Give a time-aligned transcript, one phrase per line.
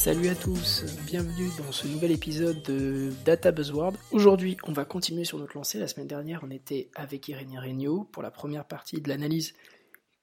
[0.00, 3.92] Salut à tous, bienvenue dans ce nouvel épisode de Data Buzzword.
[4.12, 5.78] Aujourd'hui, on va continuer sur notre lancée.
[5.78, 9.52] La semaine dernière, on était avec Irénée Regnault pour la première partie de l'analyse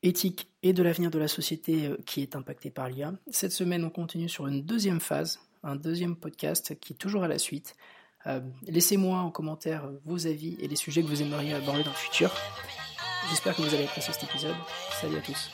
[0.02, 3.14] éthique et de l'avenir de la société euh, qui est impactée par l'IA.
[3.30, 7.28] Cette semaine, on continue sur une deuxième phase, un deuxième podcast qui est toujours à
[7.28, 7.76] la suite.
[8.26, 11.98] Euh, laissez-moi en commentaire vos avis et les sujets que vous aimeriez aborder dans le
[11.98, 12.34] futur.
[13.30, 14.56] J'espère que vous allez apprécier cet épisode.
[15.00, 15.52] Salut à tous.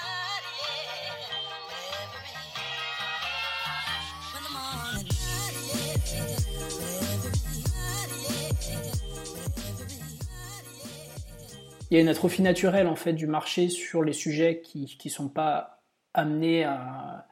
[11.94, 15.10] Il y a une atrophie naturelle en fait du marché sur les sujets qui ne
[15.12, 15.84] sont pas
[16.16, 17.28] amenés à,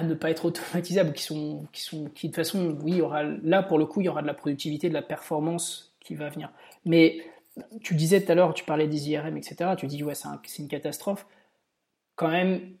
[0.00, 3.76] ne pas être automatisables, qui sont, qui de toute façon, oui, y aura, là pour
[3.76, 6.52] le coup, il y aura de la productivité, de la performance qui va venir.
[6.84, 7.18] Mais
[7.82, 9.72] tu disais tout à l'heure, tu parlais des IRM, etc.
[9.76, 11.26] Tu dis ouais, c'est une catastrophe.
[12.14, 12.76] Quand même,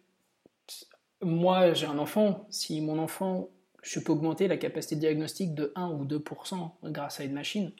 [1.20, 2.46] moi, j'ai un enfant.
[2.48, 3.48] Si mon enfant,
[3.82, 7.72] je peux augmenter la capacité de diagnostic de 1 ou 2% grâce à une machine,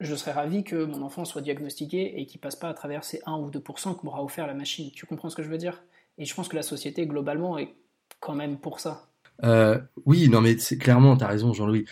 [0.00, 3.20] je serais ravi que mon enfant soit diagnostiqué et qu'il passe pas à travers ces
[3.26, 4.90] 1 ou 2% que m'aura offert la machine.
[4.92, 5.82] Tu comprends ce que je veux dire?
[6.16, 7.74] Et je pense que la société, globalement, est
[8.18, 9.10] quand même pour ça.
[9.44, 11.84] Euh, oui, non, mais c'est clairement, tu as raison, Jean-Louis.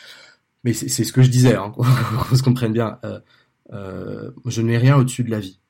[0.65, 1.73] Mais c'est ce que je disais, hein,
[2.29, 2.99] qu'on se comprenne bien.
[3.05, 3.21] Euh,
[3.73, 5.61] euh, je n'ai rien au-dessus de la vie,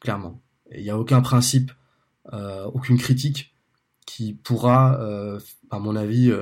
[0.00, 0.40] clairement.
[0.72, 1.70] Il n'y a aucun principe,
[2.32, 3.54] aucune critique
[4.04, 4.98] qui pourra,
[5.70, 6.32] à mon avis,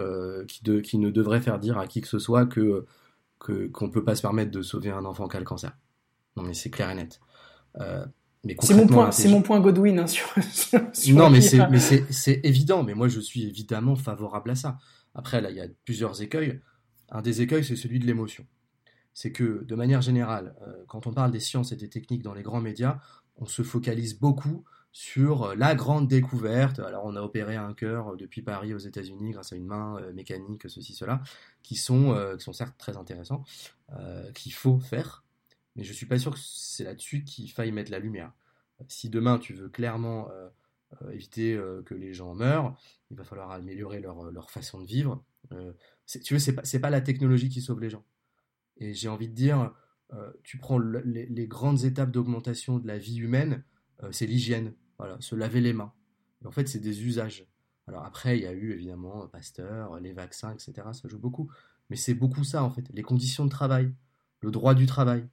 [0.49, 2.87] qui ne devrait faire dire à qui que ce soit que
[3.45, 5.77] qu'on ne peut pas se permettre de sauver un enfant qui a le cancer.
[6.37, 7.21] Non, mais c'est clair et net.
[7.81, 8.05] Euh,
[8.61, 10.27] c'est mon point, c'est mon point Godwin hein, sur,
[11.15, 12.83] Non, mais c'est, mais c'est, évident.
[12.83, 14.79] Mais moi, je suis évidemment favorable à ça.
[15.15, 16.61] Après, là, il y a plusieurs écueils.
[17.11, 18.47] Un des écueils, c'est celui de l'émotion.
[19.13, 22.35] C'est que, de manière générale, euh, quand on parle des sciences et des techniques dans
[22.35, 22.99] les grands médias,
[23.37, 26.79] on se focalise beaucoup sur euh, la grande découverte.
[26.79, 29.99] Alors, on a opéré un cœur euh, depuis Paris aux États-Unis grâce à une main
[30.01, 31.21] euh, mécanique, ceci, cela,
[31.65, 33.43] qui sont, qui sont certes très intéressants,
[34.35, 35.25] qu'il faut faire,
[35.77, 38.33] mais je suis pas sûr que c'est là-dessus qu'il faille mettre la lumière.
[38.89, 40.29] Si demain tu veux clairement
[41.11, 42.77] éviter que les gens meurent,
[43.11, 45.25] il va falloir améliorer leur, leur façon de vivre.
[46.23, 48.05] tu veux, c'est pas, pas la technologie qui sauve les gens.
[48.77, 49.73] Et j'ai envie de dire,
[50.43, 53.65] tu prends les, grandes étapes d'augmentation de la vie humaine,
[54.11, 55.93] c'est l'hygiène, voilà, se laver les mains.
[56.45, 57.47] en fait, c'est des usages.
[57.87, 60.89] Alors après, il y a eu évidemment Pasteur, les vaccins, etc.
[60.93, 61.51] Ça joue beaucoup.
[61.91, 62.89] Mais c'est beaucoup ça, en fait.
[62.93, 63.93] Les conditions de travail,
[64.41, 65.29] le droit du travail.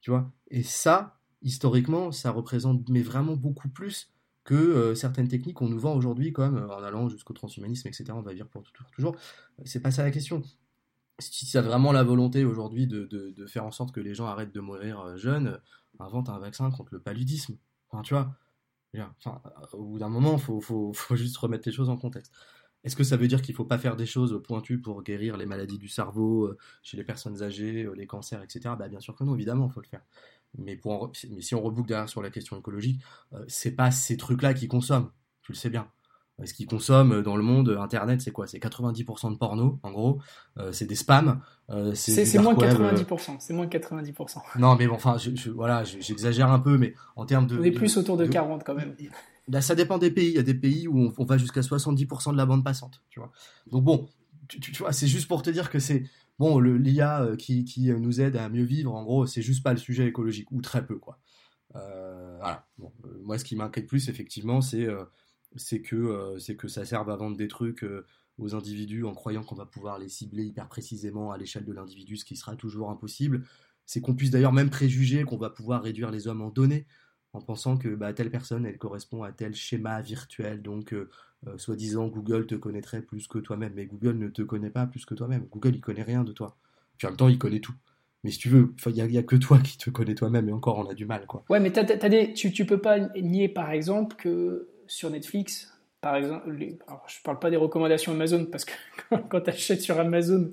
[0.00, 4.10] Tu vois Et ça, historiquement, ça représente mais vraiment beaucoup plus
[4.44, 8.04] que euh, certaines techniques qu'on nous vend aujourd'hui, comme euh, en allant jusqu'au transhumanisme, etc.
[8.12, 8.90] On va dire pour toujours.
[8.90, 9.16] toujours.
[9.64, 10.42] C'est pas ça la question.
[11.18, 14.54] Si tu as vraiment la volonté aujourd'hui de, faire en sorte que les gens arrêtent
[14.54, 15.58] de mourir euh, jeunes,
[15.98, 17.56] invente un vaccin contre le paludisme.
[18.02, 18.34] Tu vois,
[19.18, 19.40] Enfin,
[19.72, 20.60] au bout d'un moment, il faut,
[20.92, 22.32] faut, juste remettre les choses en contexte.
[22.84, 25.36] Est-ce que ça veut dire qu'il ne faut pas faire des choses pointues pour guérir
[25.38, 28.74] les maladies du cerveau euh, chez les personnes âgées, euh, les cancers, etc.
[28.78, 30.02] Bah, bien sûr que non, évidemment, il faut le faire.
[30.58, 34.16] Mais, pour mais si on reboucle derrière sur la question écologique, euh, c'est pas ces
[34.16, 35.10] trucs-là qui consomment.
[35.42, 35.90] Tu le sais bien.
[36.42, 38.48] Ce qu'ils consomment dans le monde, Internet, c'est quoi?
[38.48, 40.20] C'est 90% de porno, en gros.
[40.72, 41.40] c'est des spams.
[41.94, 43.36] c'est moins de 90%.
[43.38, 44.38] C'est moins de 90%.
[44.58, 47.58] Non, mais bon, enfin, je, voilà, j'exagère un peu, mais en termes de.
[47.58, 48.96] On est plus autour de, 40 quand même.
[49.46, 50.28] Là, ça dépend des pays.
[50.28, 53.20] Il y a des pays où on, va jusqu'à 70% de la bande passante, tu
[53.20, 53.30] vois.
[53.70, 54.08] Donc bon,
[54.48, 56.02] tu, vois, c'est juste pour te dire que c'est
[56.40, 58.92] bon, l'IA qui, qui, nous aide à mieux vivre.
[58.92, 61.20] En gros, c'est juste pas le sujet écologique ou très peu, quoi.
[61.72, 62.66] voilà.
[62.78, 64.88] Bon, moi, ce qui m'inquiète plus, effectivement, c'est
[65.56, 68.06] c'est que, euh, que ça serve à vendre des trucs euh,
[68.38, 72.16] aux individus en croyant qu'on va pouvoir les cibler hyper précisément à l'échelle de l'individu,
[72.16, 73.44] ce qui sera toujours impossible.
[73.86, 76.86] C'est qu'on puisse d'ailleurs même préjuger qu'on va pouvoir réduire les hommes en données
[77.32, 80.62] en pensant que bah, telle personne, elle correspond à tel schéma virtuel.
[80.62, 81.08] Donc, euh,
[81.58, 83.72] soi-disant, Google te connaîtrait plus que toi-même.
[83.74, 85.46] Mais Google ne te connaît pas plus que toi-même.
[85.50, 86.56] Google, il connaît rien de toi.
[86.96, 87.74] Puis en même temps, il connaît tout.
[88.22, 90.48] Mais si tu veux, il n'y a, que toi qui te connais toi-même.
[90.48, 91.26] Et encore, on a du mal.
[91.26, 91.44] quoi.
[91.50, 96.54] Ouais, mais tu ne peux pas nier, par exemple, que sur Netflix, par exemple,
[97.06, 98.72] je parle pas des recommandations Amazon parce que
[99.30, 100.52] quand tu achètes sur Amazon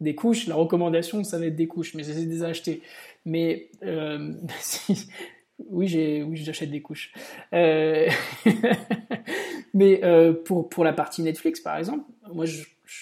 [0.00, 2.80] des couches, la recommandation ça va être des couches, mais j'essaie de les.
[3.26, 4.32] Mais euh,
[5.68, 7.12] oui, j'ai, oui, j'achète des couches.
[7.52, 8.08] Euh,
[9.74, 12.46] mais euh, pour pour la partie Netflix, par exemple, moi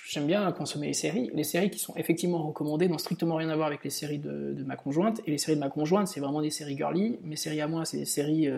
[0.09, 1.31] j'aime bien consommer les séries.
[1.33, 4.53] Les séries qui sont effectivement recommandées n'ont strictement rien à voir avec les séries de,
[4.53, 5.21] de, ma conjointe.
[5.29, 7.21] Et les séries de ma conjointe, c'est vraiment des séries girly.
[7.23, 8.49] Mes séries à moi, c'est des séries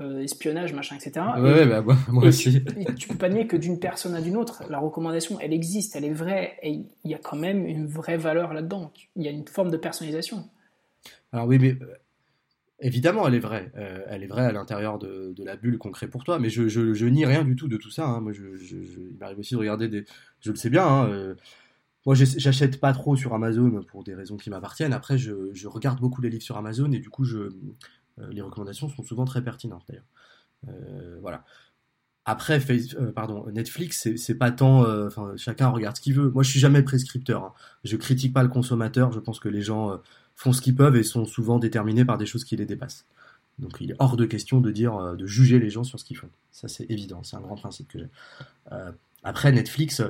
[0.00, 1.24] euh, espionnage, machin, etc.
[1.38, 2.62] Ouais, bah, moi, aussi.
[2.98, 6.04] Tu, peux pas nier que d'une personne à d'une autre, la recommandation, elle existe, elle
[6.04, 8.92] est vraie, et il y a quand même une vraie valeur là-dedans.
[9.16, 10.48] Il y a une forme de personnalisation.
[11.32, 11.94] Alors oui, mais euh,
[12.78, 13.72] Évidemment, elle est vraie.
[13.76, 16.38] Euh, elle est vraie à l'intérieur de, la bulle qu'on crée pour toi.
[16.38, 18.06] Mais je, je, nie rien du tout de tout ça.
[18.06, 18.20] Hein.
[18.20, 20.04] Moi, je, il m'arrive aussi de regarder des.
[20.40, 20.86] Je le sais bien.
[20.86, 21.34] Hein, euh,
[22.04, 24.92] moi, j'achète pas trop sur Amazon pour des raisons qui m'appartiennent.
[24.92, 27.48] Après, je, regarde beaucoup les livres sur Amazon et du coup, je,
[28.30, 30.04] les recommandations sont souvent très pertinentes d'ailleurs.
[31.20, 31.44] voilà.
[32.28, 32.60] Après,
[33.14, 34.80] pardon, Netflix, c'est pas tant.
[35.06, 36.30] Enfin, chacun regarde ce qu'il veut.
[36.30, 37.44] Moi, je suis jamais prescripteur.
[37.44, 37.52] Hein.
[37.84, 39.12] Je critique pas le consommateur.
[39.12, 40.00] Je pense que les gens
[40.34, 43.06] font ce qu'ils peuvent et sont souvent déterminés par des choses qui les dépassent.
[43.58, 46.04] Donc il est hors de question de dire, euh, de juger les gens sur ce
[46.04, 46.30] qu'ils font.
[46.52, 48.08] Ça c'est évident, c'est un grand principe que j'ai.
[48.72, 48.92] Euh,
[49.22, 50.02] après Netflix,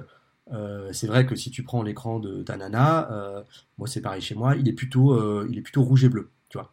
[0.53, 3.45] euh, c'est vrai que si tu prends l'écran de ta nana,
[3.79, 6.59] moi c'est pareil chez moi, il est plutôt, il est plutôt rouge et bleu, tu
[6.59, 6.73] vois.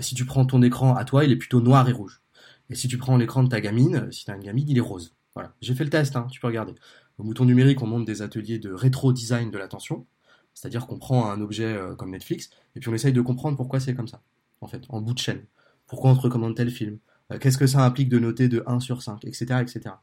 [0.00, 2.22] Si tu prends ton écran à toi, il est plutôt noir et rouge.
[2.70, 4.82] Et si tu prends l'écran de ta gamine, si tu as une gamine, il est
[4.82, 5.14] rose.
[5.34, 5.54] Voilà.
[5.60, 6.74] J'ai fait le test, hein, tu peux regarder.
[7.18, 10.06] Au bouton numérique, on monte des ateliers de rétro design de l'attention.
[10.54, 13.78] C'est-à-dire qu'on prend un objet euh, comme Netflix et puis on essaye de comprendre pourquoi
[13.78, 14.20] c'est comme ça,
[14.60, 15.44] en fait, en bout de chaîne.
[15.86, 16.98] Pourquoi on te recommande tel film?
[17.32, 19.60] Euh, Qu'est-ce que ça implique de noter de 1 sur 5, etc.
[19.60, 19.94] etc.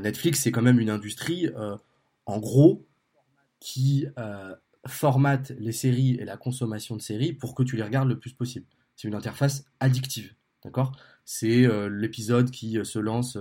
[0.00, 1.76] Netflix, c'est quand même une industrie, euh,
[2.24, 2.86] en gros,
[3.60, 4.06] qui
[4.86, 8.32] formate les séries et la consommation de séries pour que tu les regardes le plus
[8.32, 8.66] possible.
[8.94, 10.34] C'est une interface addictive,
[10.64, 10.92] d'accord?
[11.24, 13.36] C'est l'épisode qui se lance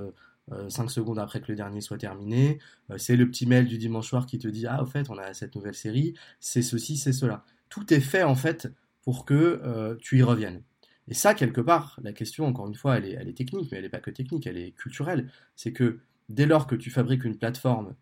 [0.69, 2.59] 5 euh, secondes après que le dernier soit terminé.
[2.91, 5.17] Euh, c'est le petit mail du dimanche soir qui te dit Ah, au fait, on
[5.17, 7.43] a cette nouvelle série, c'est ceci, c'est cela.
[7.69, 8.67] Tout est fait en fait
[9.03, 10.61] pour que euh, tu y reviennes.
[11.07, 13.89] Et ça, quelque part, la question, encore une fois, elle est technique, mais elle n'est
[13.89, 15.29] pas que technique, elle est culturelle.
[15.55, 15.99] C'est que
[16.29, 17.93] dès lors que tu fabriques une plateforme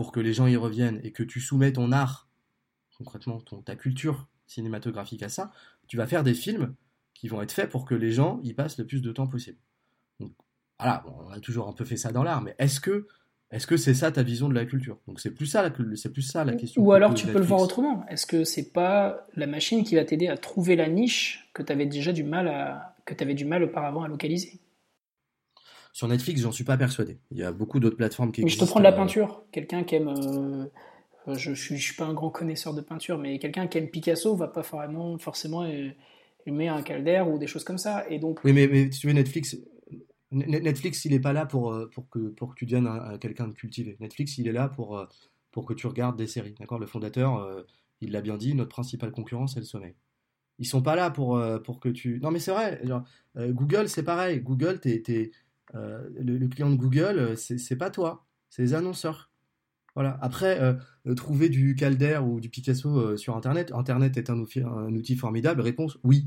[0.00, 2.30] pour que les gens y reviennent et que tu soumets ton art,
[2.96, 5.50] concrètement ton, ta culture cinématographique à ça,
[5.88, 6.74] tu vas faire des films
[7.12, 9.58] qui vont être faits pour que les gens y passent le plus de temps possible.
[10.18, 10.32] Donc,
[10.78, 13.08] voilà, on a toujours un peu fait ça dans l'art, mais est-ce que
[13.50, 14.96] est-ce que c'est ça ta vision de la culture?
[15.06, 16.80] Donc c'est plus ça, c'est plus ça la question.
[16.80, 18.06] Ou alors tu peux le voir autrement.
[18.08, 21.70] Est-ce que c'est pas la machine qui va t'aider à trouver la niche que tu
[21.74, 24.59] avais déjà du mal à que tu avais du mal auparavant à localiser?
[25.92, 27.18] Sur Netflix, j'en suis pas persuadé.
[27.30, 29.44] Il y a beaucoup d'autres plateformes qui mais Je te prends de la euh, peinture.
[29.52, 30.66] Quelqu'un qui aime euh,
[31.34, 34.48] je, je, suis, pas un grand connaisseur de peinture, mais quelqu'un qui aime Picasso va
[34.48, 35.66] pas forcément forcément
[36.46, 38.08] aimer un Calder ou des choses comme ça.
[38.08, 38.40] Et donc.
[38.44, 39.56] Oui, mais, mais si tu veux Netflix,
[40.32, 43.54] Netflix, il n'est pas là pour, euh, pour, que, pour que tu deviennes quelqu'un de
[43.54, 43.96] cultivé.
[44.00, 45.06] Netflix, il est là pour, euh,
[45.50, 46.54] pour que tu regardes des séries.
[46.58, 46.78] D'accord?
[46.78, 47.62] Le fondateur, euh,
[48.00, 49.94] il l'a bien dit, notre principale concurrence, c'est le sommeil.
[50.58, 52.20] Ils sont pas là pour, pour que tu.
[52.20, 52.82] Non, mais c'est vrai.
[53.34, 54.40] Google, c'est pareil.
[54.40, 55.30] Google, t'es,
[55.74, 58.26] le, client de Google, c'est pas toi.
[58.48, 59.30] C'est les annonceurs.
[59.94, 60.18] Voilà.
[60.22, 60.58] Après,
[61.16, 63.72] trouver du Calder ou du Picasso sur Internet.
[63.72, 65.60] Internet est un outil formidable.
[65.60, 66.26] Réponse oui.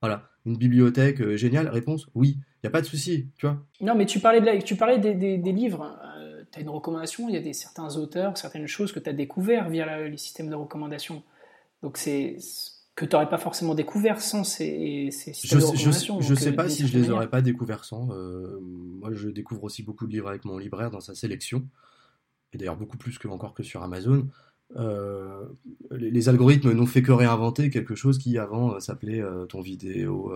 [0.00, 0.28] Voilà.
[0.44, 1.68] Une bibliothèque géniale.
[1.68, 3.62] Réponse oui n'y a pas de souci, tu vois.
[3.80, 5.98] Non, mais tu parlais, de tu parlais des, livres.
[6.18, 9.08] Euh, tu as une recommandation, il y a des, certains auteurs, certaines choses que tu
[9.08, 11.22] as découvert via les systèmes de recommandation.
[11.82, 12.36] Donc c'est
[12.96, 15.76] que tu n'aurais pas forcément découvert sans ces, systèmes je, de.
[15.76, 18.10] Je ne sais euh, pas si je les aurais pas découverts sans.
[18.10, 21.68] Euh, moi, je découvre aussi beaucoup de livres avec mon libraire dans sa sélection.
[22.54, 24.26] Et d'ailleurs, beaucoup plus que encore que sur Amazon.
[24.76, 25.44] Euh,
[25.92, 30.32] les, algorithmes n'ont fait que réinventer quelque chose qui avant euh, s'appelait ton vidéo.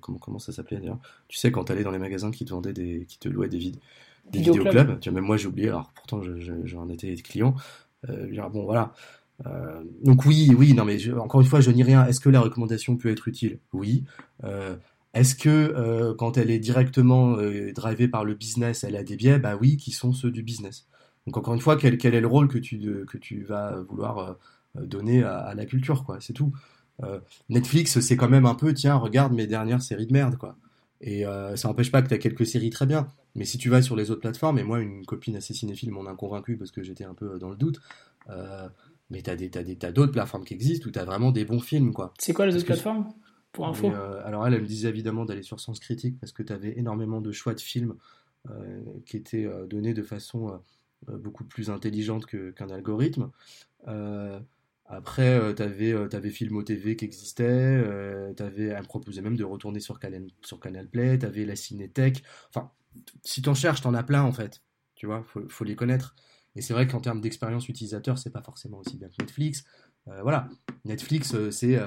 [0.00, 1.00] comment, comment ça s'appelait d'ailleurs?
[1.28, 3.48] Tu sais, quand tu allais dans les magasins qui te vendaient des, qui te louaient
[3.48, 3.80] des, vides
[4.30, 6.20] des vidéoclubs, tu même moi j'ai oublié, alors pourtant
[6.64, 7.54] j'en étais client.
[8.06, 8.92] bon voilà.
[10.02, 12.06] Donc oui, oui, non mais encore une fois, je n'y rien.
[12.06, 13.58] Est-ce que la recommandation peut être utile?
[13.72, 14.04] Oui.
[15.12, 17.36] Est-ce que quand elle est directement
[17.74, 19.38] drivée par le business, elle a des biais?
[19.38, 20.86] Bah oui, qui sont ceux du business.
[21.26, 24.36] Donc encore une fois, quel, est le rôle que tu, que tu vas vouloir
[24.78, 26.18] euh, donner à, la culture, quoi.
[26.20, 26.52] C'est tout.
[27.02, 30.56] Euh, Netflix, c'est quand même un peu, tiens, regarde mes dernières séries de merde, quoi.
[31.00, 33.08] Et euh, ça n'empêche pas que tu as quelques séries très bien.
[33.34, 36.06] Mais si tu vas sur les autres plateformes, et moi, une copine assez cinéphile m'en
[36.06, 37.80] a convaincu parce que j'étais un peu dans le doute,
[39.10, 42.12] mais tu as d'autres plateformes qui existent où tu as vraiment des bons films, quoi.
[42.18, 43.08] C'est quoi les autres plateformes
[43.52, 43.92] Pour info
[44.24, 47.20] Alors elle, elle me disait évidemment d'aller sur Sens Critique parce que tu avais énormément
[47.20, 47.96] de choix de films
[49.06, 50.60] qui étaient donnés de façon
[51.10, 53.30] euh, beaucoup plus intelligente qu'un algorithme.
[53.88, 54.40] Euh,
[54.86, 59.44] après, tu avais, avais Filmo TV qui existait, euh, avais, elle me proposait même de
[59.44, 62.22] retourner sur Canal, sur Canal Play, tu avais la Cinétech.
[62.50, 62.70] Enfin,
[63.22, 64.62] si tu en cherches, tu en as plein en fait.
[64.94, 66.14] Tu vois, faut, faut les connaître.
[66.56, 69.64] Et c'est vrai qu'en termes d'expérience utilisateur, c'est pas forcément aussi bien que Netflix.
[70.06, 70.48] voilà,
[70.84, 71.78] Netflix, c'est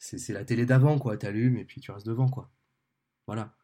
[0.00, 1.16] c'est la télé d'avant, quoi.
[1.16, 2.50] T'allumes et puis tu restes devant, quoi.
[3.26, 3.54] Voilà.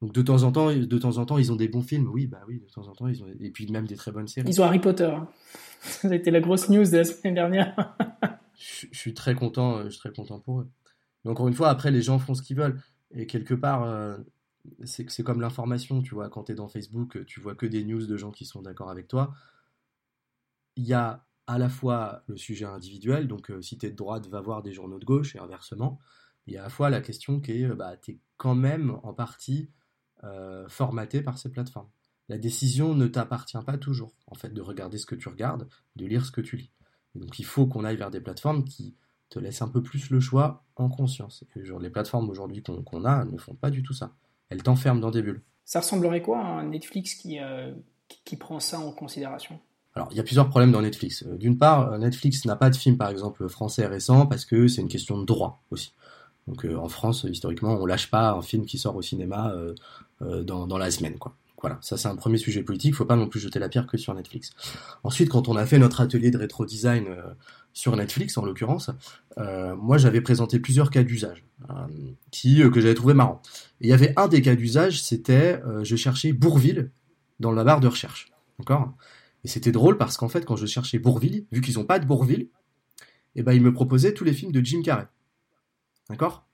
[0.00, 2.08] Donc de temps en temps, de temps en temps, ils ont des bons films.
[2.08, 4.26] Oui, bah oui, de temps en temps, ils ont et puis même des très bonnes
[4.26, 4.48] séries.
[4.48, 5.04] Ils ont Harry Potter.
[5.04, 5.28] Hein.
[5.80, 7.96] Ça a été la grosse news de la semaine dernière.
[8.58, 10.70] je, suis très content, euh, je suis très content pour eux.
[11.24, 12.80] Mais encore une fois, après, les gens font ce qu'ils veulent.
[13.14, 14.16] Et quelque part, euh,
[14.84, 16.28] c'est comme l'information, tu vois.
[16.28, 18.90] Quand tu es dans Facebook, tu vois que des news de gens qui sont d'accord
[18.90, 19.32] avec toi.
[20.76, 23.96] Il y a à la fois le sujet individuel, donc euh, si tu es de
[23.96, 25.98] droite, va voir des journaux de gauche et inversement.
[26.46, 28.98] Il y a à la fois la question qui est, bah, tu es quand même
[29.02, 29.70] en partie
[30.24, 31.88] euh, formaté par ces plateformes.
[32.28, 36.06] La décision ne t'appartient pas toujours, en fait, de regarder ce que tu regardes, de
[36.06, 36.72] lire ce que tu lis.
[37.14, 38.96] donc il faut qu'on aille vers des plateformes qui
[39.28, 41.44] te laissent un peu plus le choix en conscience.
[41.56, 44.14] Et les plateformes aujourd'hui qu'on a ne font pas du tout ça.
[44.48, 45.42] Elles t'enferment dans des bulles.
[45.64, 47.74] Ça ressemblerait quoi à un Netflix qui, euh,
[48.24, 49.60] qui prend ça en considération?
[49.96, 51.22] Alors, il y a plusieurs problèmes dans Netflix.
[51.22, 54.82] Euh, d'une part, Netflix n'a pas de film, par exemple, français récent, parce que c'est
[54.82, 55.92] une question de droit aussi.
[56.48, 59.54] Donc, en France, historiquement, on lâche pas un film qui sort au cinéma
[60.20, 61.34] dans, dans, la semaine, quoi.
[61.64, 63.96] Voilà, ça c'est un premier sujet politique, faut pas non plus jeter la pierre que
[63.96, 64.50] sur Netflix.
[65.02, 67.22] Ensuite, quand on a fait notre atelier de rétro design euh,
[67.72, 68.90] sur Netflix en l'occurrence,
[69.38, 71.74] euh, moi j'avais présenté plusieurs cas d'usage euh,
[72.30, 73.40] qui que j'avais trouvé marrant.
[73.80, 76.90] Il y avait un des cas d'usage, c'était je cherchais Bourville
[77.40, 78.92] dans la barre de recherche, d'accord?
[79.44, 82.06] Et c'était drôle parce qu'en fait quand je cherchais Bourville, vu qu'ils ont pas de
[82.06, 82.48] Bourville,
[83.36, 85.06] eh ben ils me proposaient tous les films de Jim Carrey,
[86.08, 86.48] d'accord?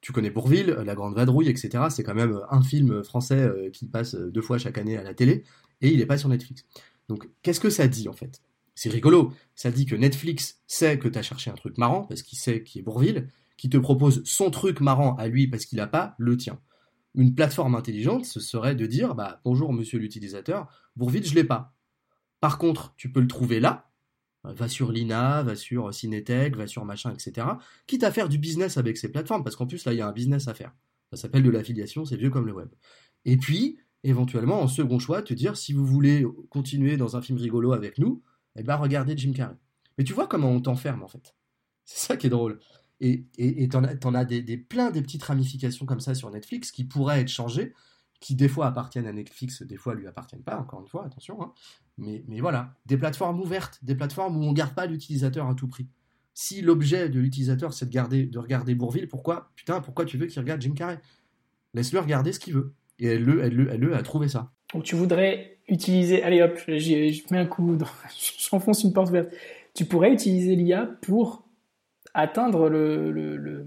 [0.00, 1.84] Tu connais Bourville, La Grande Vadrouille, etc.
[1.88, 5.14] C'est quand même un film français euh, qui passe deux fois chaque année à la
[5.14, 5.44] télé,
[5.80, 6.66] et il n'est pas sur Netflix.
[7.08, 8.42] Donc, qu'est-ce que ça dit en fait?
[8.74, 9.32] C'est rigolo.
[9.54, 12.62] Ça dit que Netflix sait que tu as cherché un truc marrant, parce qu'il sait
[12.62, 16.14] qui est Bourville, qui te propose son truc marrant à lui parce qu'il n'a pas
[16.18, 16.60] le tien.
[17.14, 21.72] Une plateforme intelligente, ce serait de dire bah, bonjour monsieur l'utilisateur, Bourville, je l'ai pas.
[22.44, 23.90] Par contre, tu peux le trouver là,
[24.42, 27.46] va sur Lina, va sur Cinetech, va sur machin, etc.
[27.86, 30.06] Quitte à faire du business avec ces plateformes, parce qu'en plus là il y a
[30.06, 30.74] un business à faire.
[31.10, 32.68] Ça s'appelle de l'affiliation, c'est vieux comme le web.
[33.24, 37.38] Et puis, éventuellement, en second choix, te dire si vous voulez continuer dans un film
[37.38, 38.22] rigolo avec nous,
[38.56, 39.56] eh ben regardez Jim Carrey.
[39.96, 41.34] Mais tu vois comment on t'enferme en fait.
[41.86, 42.60] C'est ça qui est drôle.
[43.00, 43.26] Et
[43.70, 47.22] t'en as, as des, des, plein des petites ramifications comme ça sur Netflix qui pourraient
[47.22, 47.72] être changées
[48.24, 51.42] qui des fois appartiennent à Netflix, des fois lui appartiennent pas, encore une fois, attention.
[51.42, 51.52] Hein.
[51.98, 55.54] Mais, mais voilà, des plateformes ouvertes, des plateformes où on ne garde pas l'utilisateur à
[55.54, 55.88] tout prix.
[56.32, 60.24] Si l'objet de l'utilisateur c'est de, garder, de regarder Bourville, pourquoi, putain, pourquoi tu veux
[60.26, 60.98] qu'il regarde Jim Carrey?
[61.74, 62.72] Laisse-le regarder ce qu'il veut.
[62.98, 64.52] Et elle, le, elle, elle, a trouvé ça.
[64.72, 67.76] Donc tu voudrais utiliser, allez hop, je mets un coup,
[68.50, 69.34] j'enfonce une porte ouverte.
[69.74, 71.46] Tu pourrais utiliser l'IA pour
[72.14, 73.66] atteindre le, le,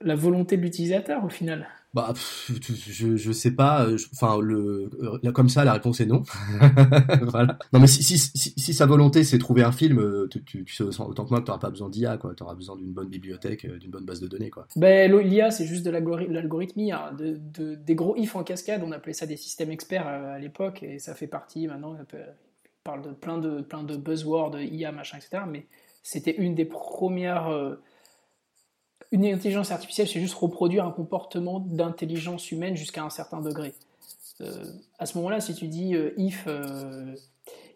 [0.00, 1.66] la volonté de l'utilisateur au final?
[1.94, 3.86] Bah, je, je sais pas.
[3.86, 4.90] Euh, enfin, le,
[5.22, 6.24] là, comme ça, la réponse est non.
[7.22, 7.58] voilà.
[7.72, 10.84] Non, mais si, si, si, sa volonté c'est trouver un film, euh, tu, tu, sais
[10.84, 12.34] autant que moi que t'auras pas besoin d'IA, quoi.
[12.34, 14.66] T'auras besoin d'une bonne bibliothèque, euh, d'une bonne base de données, quoi.
[14.76, 17.12] Ben, l'IA, c'est juste de l'algorithmie, hein.
[17.18, 18.82] de, de, des gros if en cascade.
[18.84, 21.96] On appelait ça des systèmes experts à l'époque, et ça fait partie maintenant.
[21.98, 22.18] On
[22.84, 25.44] parle de plein de plein de buzzwords, IA, machin, etc.
[25.50, 25.66] Mais
[26.02, 27.48] c'était une des premières
[29.12, 33.74] une intelligence artificielle, c'est juste reproduire un comportement d'intelligence humaine jusqu'à un certain degré.
[34.40, 34.64] Euh,
[34.98, 37.14] à ce moment-là, si tu dis euh, if, euh,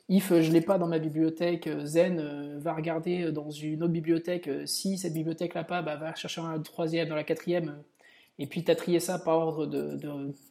[0.09, 4.99] if je l'ai pas dans ma bibliothèque, Zen va regarder dans une autre bibliothèque, si
[4.99, 7.77] cette bibliothèque l'a pas, bah, va chercher un troisième, dans la quatrième,
[8.39, 9.99] et puis tu as trié ça par ordre de,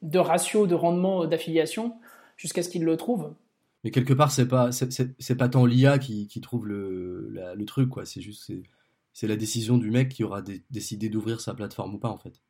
[0.01, 1.93] de, ratio, de rendement d'affiliation,
[2.37, 3.33] jusqu'à ce qu'il le trouve.
[3.83, 4.69] Mais quelque part, c'est pas,
[5.37, 8.05] pas tant l'IA qui, qui trouve le, le truc, quoi.
[8.05, 8.51] C'est juste,
[9.19, 12.41] c'est la décision du mec qui aura décidé d'ouvrir sa plateforme ou pas en fait.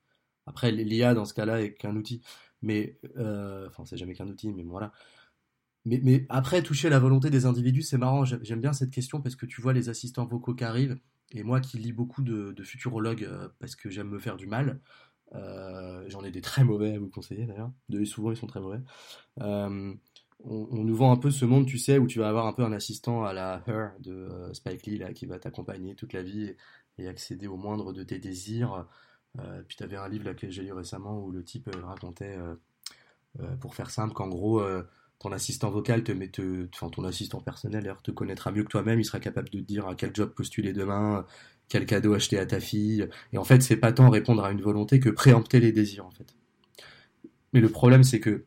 [0.45, 2.21] Après, l'IA dans ce cas-là est qu'un outil,
[2.61, 4.91] mais euh, enfin c'est jamais qu'un outil, mais voilà.
[5.85, 8.23] Mais, après, toucher la volonté des individus, c'est marrant.
[8.23, 10.99] J'aime bien cette question parce que tu vois les assistants vocaux qui arrivent,
[11.31, 14.79] et moi qui lis beaucoup de, futurologues euh, parce que j'aime me faire du mal,
[15.33, 17.71] euh, j'en ai des très mauvais à vous conseiller d'ailleurs.
[18.05, 18.81] Souvent, ils sont très mauvais
[20.45, 22.63] on, nous vend un peu ce monde, tu sais, où tu vas avoir un peu
[22.63, 26.23] un assistant à la Her de euh, Spike Lee, là, qui va t'accompagner toute la
[26.23, 26.55] vie
[26.97, 28.85] et, accéder au moindre de tes désirs.
[29.39, 31.85] Euh, puis tu avais un livre là, que j'ai lu récemment où le type euh,
[31.85, 32.37] racontait,
[33.61, 34.61] pour faire simple, qu'en gros,
[35.19, 38.99] ton assistant vocal te met, te, enfin, ton assistant personnel te connaîtra mieux que toi-même,
[38.99, 41.25] il sera capable de te dire à quel job postuler demain,
[41.69, 43.07] quel cadeau acheter à ta fille.
[43.31, 46.11] Et en fait, c'est pas tant répondre à une volonté que préempter les désirs, en
[46.11, 46.35] fait.
[47.53, 48.45] Mais le problème, c'est que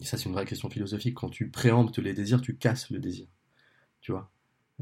[0.00, 1.14] et ça, c'est une vraie question philosophique.
[1.14, 3.26] Quand tu préemptes les désirs, tu casses le désir.
[4.00, 4.30] Tu vois?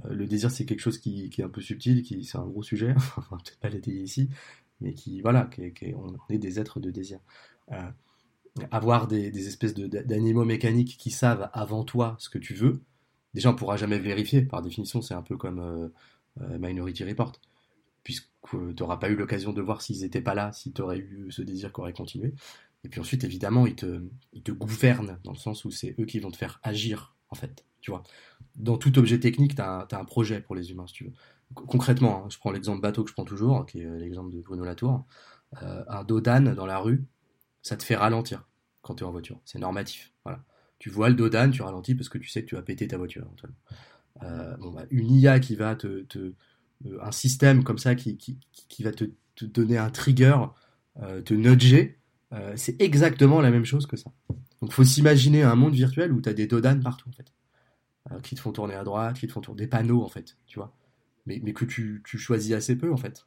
[0.04, 2.62] Euh, Le désir, c'est quelque chose qui, est un peu subtil, qui c'est un gros
[2.62, 2.94] sujet.
[3.16, 4.28] Enfin, peut-être pas l'étayer ici,
[4.80, 7.20] mais qui, voilà, qui, on est des êtres de désir.
[7.72, 7.90] Euh,
[8.70, 12.82] avoir des, espèces d'animaux mécaniques qui savent avant toi ce que tu veux,
[13.34, 14.42] déjà, on pourra jamais vérifier.
[14.42, 17.32] Par définition, c'est un peu comme euh, Minority Report.
[18.02, 20.98] Puisque tu n'auras pas eu l'occasion de voir s'ils n'étaient pas là, si tu aurais
[20.98, 22.34] eu ce désir qui aurait continué.
[22.86, 26.30] Et puis ensuite, évidemment, ils te, gouvernent, dans le sens où c'est eux qui vont
[26.30, 27.64] te faire agir, en fait.
[27.80, 28.04] Tu vois.
[28.54, 31.12] Dans tout objet technique, tu as, un projet pour les humains, si tu veux.
[31.54, 34.40] Concrètement, hein, je prends l'exemple bateau que je prends toujours, qui est euh, l'exemple de
[34.40, 35.04] Bruno Latour.
[35.64, 37.04] Euh, un dos d'âne dans la rue,
[37.60, 38.46] ça te fait ralentir
[38.82, 39.40] quand tu es en voiture.
[39.44, 40.12] C'est normatif.
[40.22, 40.44] Voilà.
[40.78, 42.86] Tu vois le dos d'âne, tu ralentis parce que tu sais que tu vas péter
[42.86, 43.26] ta voiture.
[44.22, 46.34] Euh, bon, bah, une IA qui va te, te
[47.02, 50.36] un système comme ça qui, qui, va te te donner un trigger,
[51.24, 51.98] te nudger,
[52.56, 54.10] c'est exactement la même chose que ça.
[54.60, 57.32] Donc faut s'imaginer un monde virtuel où tu as des dodanes partout en fait.
[58.22, 60.58] qui te font tourner à droite, qui te font tourner des panneaux en fait, tu
[60.58, 60.74] vois.
[61.26, 63.26] Mais, que tu, choisis assez peu en fait.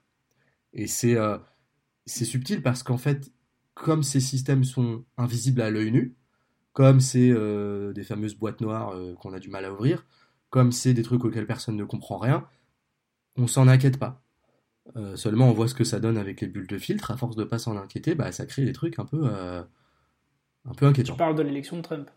[0.74, 1.18] Et c'est
[2.06, 3.32] c'est subtil parce qu'en fait,
[3.74, 6.15] comme ces systèmes sont invisibles à l'œil nu,
[6.74, 10.06] comme c'est euh, des fameuses boîtes noires euh, qu'on a du mal à ouvrir,
[10.50, 12.48] comme c'est des trucs auxquels personne ne comprend rien,
[13.38, 14.24] on s'en inquiète pas.
[14.96, 17.36] Euh, seulement on voit ce que ça donne avec les bulles de filtre, à force
[17.36, 21.13] de pas s'en inquiéter, bah, ça crée des trucs un peu, un peu inquiétants.
[21.13, 22.10] Tu parles de l'élection de Trump.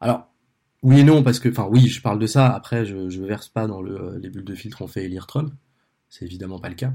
[0.00, 0.30] Alors,
[0.82, 3.48] oui et non, parce que, enfin oui, je parle de ça, après je ne verse
[3.48, 5.52] pas dans le, les bulles de filtre ont fait élire Trump,
[6.08, 6.92] c'est évidemment pas le cas.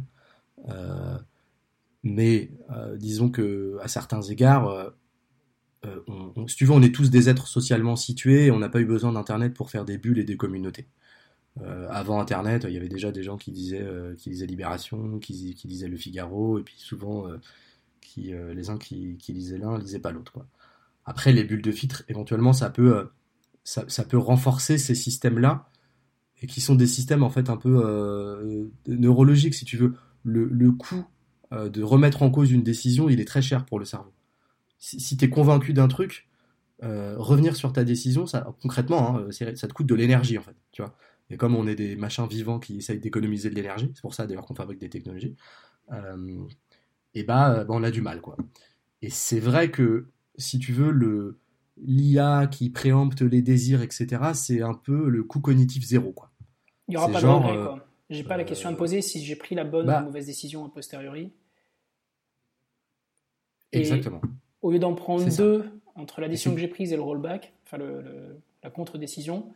[2.03, 4.89] Mais euh, disons que à certains égards, euh,
[5.85, 8.69] euh, on, si tu veux, on est tous des êtres socialement situés et on n'a
[8.69, 10.87] pas eu besoin d'Internet pour faire des bulles et des communautés.
[11.89, 13.85] Avant Internet, il y avait déjà des gens qui disaient,
[14.17, 17.27] qui lisaient Libération, qui, qui, lisaient Le Figaro, et puis souvent,
[18.01, 20.45] qui, les uns qui, lisaient l'un, lisaient pas l'autre.
[21.05, 23.09] Après, les bulles de filtre, éventuellement, ça peut,
[23.63, 25.69] ça, peut renforcer ces systèmes-là,
[26.41, 29.93] et qui sont des systèmes en fait un peu neurologiques, si tu veux.
[30.23, 31.05] Le, le coût
[31.51, 34.13] euh, de remettre en cause une décision, il est très cher pour le cerveau.
[34.77, 36.29] Si, tu es convaincu d'un truc,
[36.83, 40.55] euh, revenir sur ta décision, ça, concrètement, hein, ça te coûte de l'énergie en fait,
[40.71, 40.95] tu vois.
[41.29, 44.25] Et comme on est des machins vivants qui essayent d'économiser de l'énergie, c'est pour ça
[44.25, 45.35] d'ailleurs qu'on fabrique des technologies,
[45.91, 46.45] euh,
[47.13, 48.37] et bah, bah, on a du mal quoi.
[49.01, 50.07] Et c'est vrai que
[50.37, 51.39] si tu veux le
[51.81, 56.31] l'IA qui préempte les désirs, etc., c'est un peu le coût cognitif zéro quoi.
[56.87, 57.85] Il n'y aura pas de regret quoi.
[58.09, 60.05] J'ai pas la question à me poser si j'ai pris la bonne ou la bah.
[60.05, 61.31] mauvaise décision a posteriori.
[63.71, 64.21] Exactement.
[64.61, 67.77] Au lieu d'en prendre deux entre la décision que j'ai prise et le rollback, enfin
[67.77, 69.53] le, la contre-décision,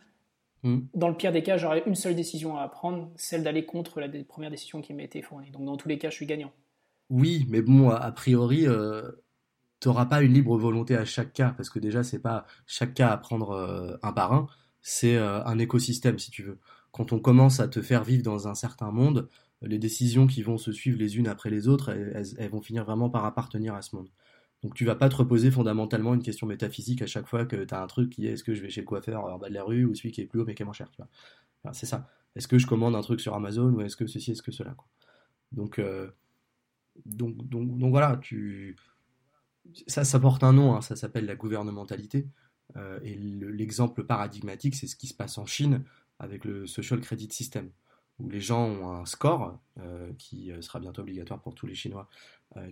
[0.64, 0.80] hmm.
[0.94, 4.08] dans le pire des cas, j'aurais une seule décision à prendre, celle d'aller contre la
[4.24, 5.50] première décision qui m'a été fournie.
[5.52, 6.52] Donc dans tous les cas, je suis gagnant.
[7.10, 9.10] Oui, mais bon, a, priori, euh,
[9.80, 12.94] tu n'auras pas une libre volonté à chaque cas, parce que déjà, c'est pas chaque
[12.94, 14.46] cas à prendre euh, un par un,
[14.80, 16.58] c'est euh, un écosystème, si tu veux.
[16.92, 19.28] Quand on commence à te faire vivre dans un certain monde,
[19.62, 23.10] les décisions qui vont se suivre les unes après les autres, elles, vont finir vraiment
[23.10, 24.08] par appartenir à ce monde.
[24.64, 27.74] Donc tu vas pas te reposer fondamentalement une question métaphysique à chaque fois que tu
[27.74, 29.54] as un truc qui est est-ce que je vais chez le coiffeur en bas de
[29.54, 30.90] la rue ou celui qui est plus haut mais qui est moins cher.
[31.72, 32.08] c'est ça.
[32.34, 34.74] Est-ce que je commande un truc sur Amazon ou est-ce que ceci, est-ce que cela
[35.52, 36.10] Donc, euh,
[37.04, 38.74] donc, donc, donc, voilà, tu...
[39.86, 42.26] ça, ça porte un nom, hein, ça s'appelle la gouvernementalité.
[42.76, 45.84] Euh, et l'exemple paradigmatique, c'est ce qui se passe en Chine
[46.18, 47.70] avec le Social Credit System
[48.18, 52.08] où les gens ont un score euh, qui sera bientôt obligatoire pour tous les Chinois,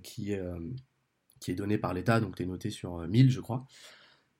[0.02, 0.34] qui,
[1.42, 3.66] qui est donné par l'État, donc tu es noté sur 1000 je crois.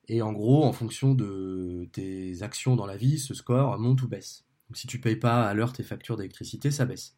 [0.07, 4.07] Et en gros, en fonction de tes actions dans la vie, ce score monte ou
[4.07, 4.45] baisse.
[4.69, 7.15] Donc si tu payes pas à l'heure tes factures d'électricité, ça baisse.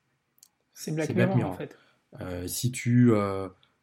[0.74, 1.78] C'est Black, Mirror, en fait.
[2.48, 3.12] si tu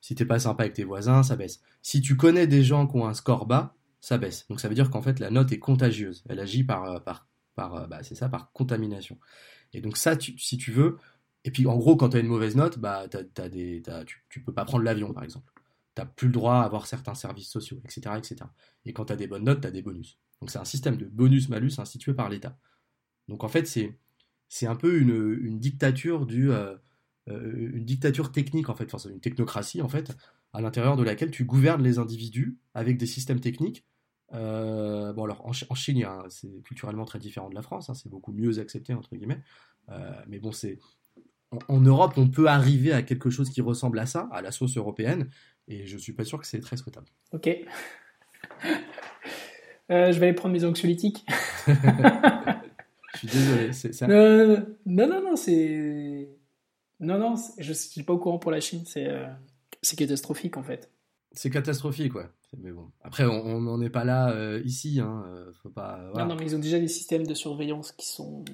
[0.01, 1.61] si t'es pas sympa avec tes voisins, ça baisse.
[1.81, 4.47] Si tu connais des gens qui ont un score bas, ça baisse.
[4.49, 6.23] Donc ça veut dire qu'en fait la note est contagieuse.
[6.29, 9.19] Elle agit par par par bah, c'est ça par contamination.
[9.73, 10.99] Et donc ça, si tu veux,
[11.45, 14.53] et puis en gros, quand tu as une mauvaise note, bah, des, tu, ne peux
[14.53, 15.51] pas prendre l'avion, par exemple.
[15.95, 18.17] Tu n'as plus le droit à avoir certains services sociaux, etc.
[18.17, 18.37] etc.
[18.85, 20.19] Et quand tu as des bonnes notes, tu as des bonus.
[20.41, 22.59] Donc c'est un système de bonus-malus institué par l'État.
[23.29, 23.99] Donc en fait, c'est,
[24.49, 26.51] c'est un peu une, une dictature du...
[26.51, 26.77] Euh,
[27.29, 30.17] euh, une dictature technique en fait, enfin, une technocratie en fait,
[30.53, 33.87] à l'intérieur de laquelle tu gouvernes les individus avec des systèmes techniques
[34.35, 38.33] euh, bon, alors en, Chine, c'est culturellement très différent de la France, hein, c'est beaucoup
[38.33, 39.43] mieux accepté, entre guillemets.
[40.27, 40.79] Mais bon, c'est.
[41.69, 44.77] En, Europe, on peut arriver à quelque chose qui ressemble à ça, à la sauce
[44.77, 45.29] européenne,
[45.69, 47.07] et je suis pas sûr que c'est très souhaitable.
[47.33, 47.49] Ok.
[49.91, 51.27] Euh, je vais aller prendre mes anxiolytiques.
[51.67, 53.71] je suis désolé.
[54.87, 56.31] Non, non, non, c'est.
[57.01, 60.89] Non, non, je ne suis pas au courant pour la Chine, c'est catastrophique en fait.
[61.33, 62.29] C'est catastrophique, ouais.
[62.59, 65.01] Mais bon, après, on n'en est pas là euh, ici.
[65.01, 65.25] Hein.
[65.27, 68.45] Euh, faut pas, non, non, mais ils ont déjà des systèmes de surveillance qui sont,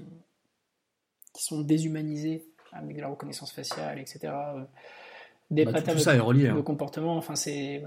[1.35, 4.21] qui sont déshumanisés avec de la reconnaissance faciale, etc.
[4.25, 4.65] Euh,
[5.51, 6.63] des bah, tout, ça est relié, hein.
[6.63, 7.83] comportement, enfin, c'est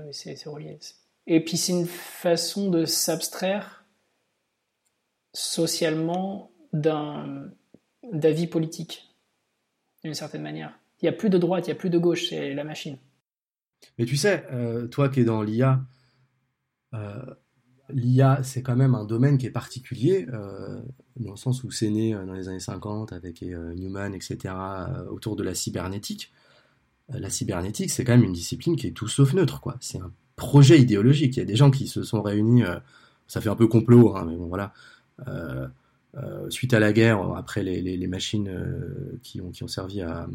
[0.46, 0.80] relié.
[1.28, 3.86] Et puis, c'est une façon de s'abstraire
[5.34, 7.52] socialement d'un
[8.12, 9.15] d'avis politique,
[10.04, 10.80] d'une certaine manière.
[11.02, 12.98] Il n'y a plus de droite, il n'y a plus de gauche, c'est la machine.
[13.98, 14.44] Mais tu sais,
[14.89, 15.82] toi qui es dans l'IA,
[16.94, 17.22] euh,
[17.93, 20.82] L'IA, c'est quand même un domaine qui est particulier, euh,
[21.19, 24.54] dans le sens où c'est né euh, dans les années 50 avec Newman, etc.,
[25.10, 26.32] autour de la cybernétique.
[27.10, 29.77] la cybernétique, c'est quand même une discipline qui est tout sauf neutre, quoi.
[29.80, 31.38] C'est un projet idéologique.
[31.38, 32.63] Il y a des gens qui se sont réunis,
[33.27, 34.73] ça fait un peu complot, hein, mais bon, voilà,
[36.49, 38.49] suite à la guerre, après les, machines
[39.23, 40.27] qui, ont, qui ont servi à,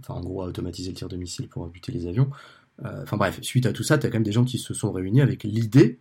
[0.00, 2.30] enfin en gros à automatiser le tir de missiles pour buter les avions.
[2.84, 4.92] Enfin bref, suite à tout ça, tu as quand même des gens qui se sont
[4.92, 5.98] réunis avec l'idée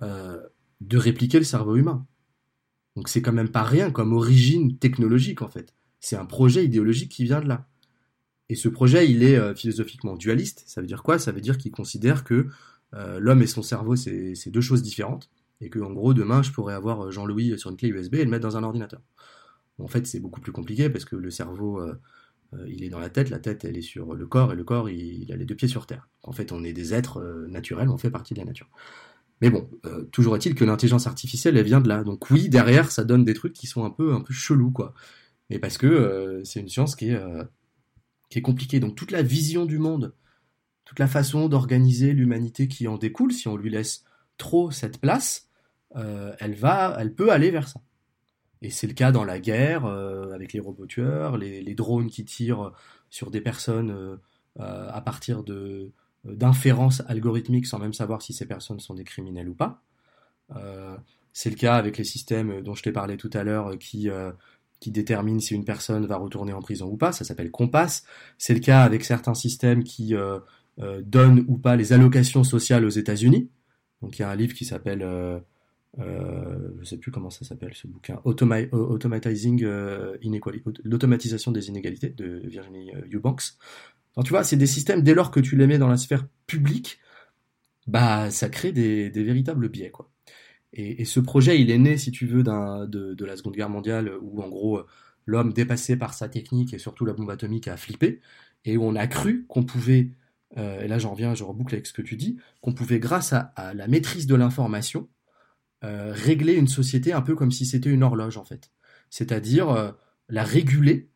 [0.00, 2.06] de répliquer le cerveau humain.
[2.96, 5.74] Donc c'est quand même pas rien comme origine technologique en fait.
[6.00, 7.66] C'est un projet idéologique qui vient de là.
[8.48, 10.64] Et ce projet, il est euh, philosophiquement dualiste.
[10.66, 11.18] Ça veut dire quoi?
[11.18, 12.48] Ça veut dire qu'il considère que
[12.94, 15.30] euh, l'homme et son cerveau, c'est deux choses différentes.
[15.60, 18.24] Et que, en gros, demain, je pourrais avoir euh, Jean-Louis sur une clé USB et
[18.24, 19.00] le mettre dans un ordinateur.
[19.78, 21.80] en fait, c'est beaucoup plus compliqué parce que le cerveau,
[22.68, 24.88] il est dans la tête, la tête, elle est sur le corps, et le corps,
[24.88, 26.08] il, a les deux pieds sur terre.
[26.22, 28.68] En fait, on est des êtres naturels, on fait partie de la nature.
[29.40, 29.68] Mais bon,
[30.12, 32.04] toujours est-il que l'intelligence artificielle, elle vient de là.
[32.04, 34.94] Donc oui, derrière, ça donne des trucs qui sont un peu, un peu chelous, quoi.
[35.50, 37.20] Et parce que c'est une science qui est
[38.34, 38.80] qui est compliqué.
[38.80, 40.14] Donc toute la vision du monde,
[40.84, 44.04] toute la façon d'organiser l'humanité qui en découle, si on lui laisse
[44.38, 45.48] trop cette place,
[45.96, 47.80] euh, elle va, elle peut aller vers ça.
[48.62, 52.24] Et c'est le cas dans la guerre, euh, avec les robots tueurs, les, drones qui
[52.24, 52.72] tirent
[53.10, 54.16] sur des personnes euh,
[54.56, 55.92] à partir de
[56.24, 59.82] d'inférences algorithmiques sans même savoir si ces personnes sont des criminels ou pas.
[61.32, 64.08] c'est le cas avec les systèmes dont je t'ai parlé tout à l'heure qui
[64.84, 68.04] qui détermine si une personne va retourner en prison ou pas, ça s'appelle Compass.
[68.36, 70.38] C'est le cas avec certains systèmes qui euh,
[70.78, 73.48] euh, donnent ou pas les allocations sociales aux États-Unis.
[74.02, 75.40] Donc il y a un livre qui s'appelle, euh,
[76.00, 79.66] euh je sais plus comment ça s'appelle ce bouquin, Automatizing
[80.20, 83.54] Inequality, l'automatisation des inégalités de Virginie Eubanks.
[84.16, 86.26] Donc tu vois, c'est des systèmes dès lors que tu les mets dans la sphère
[86.46, 86.98] publique,
[87.86, 90.10] bah ça crée des, des véritables biais quoi.
[90.76, 94.12] Et, ce projet, il est né, si tu veux, de, de, la Seconde Guerre mondiale,
[94.20, 94.82] où en gros,
[95.24, 98.20] l'homme dépassé par sa technique et surtout la bombe atomique a flippé,
[98.64, 100.10] et où on a cru qu'on pouvait,
[100.56, 103.32] euh, et là j'en reviens, je reboucle avec ce que tu dis, qu'on pouvait, grâce
[103.32, 105.08] à, la maîtrise de l'information,
[105.84, 108.72] euh, régler une société un peu comme si c'était une horloge, en fait.
[109.10, 109.92] C'est-à-dire euh,
[110.28, 111.10] la réguler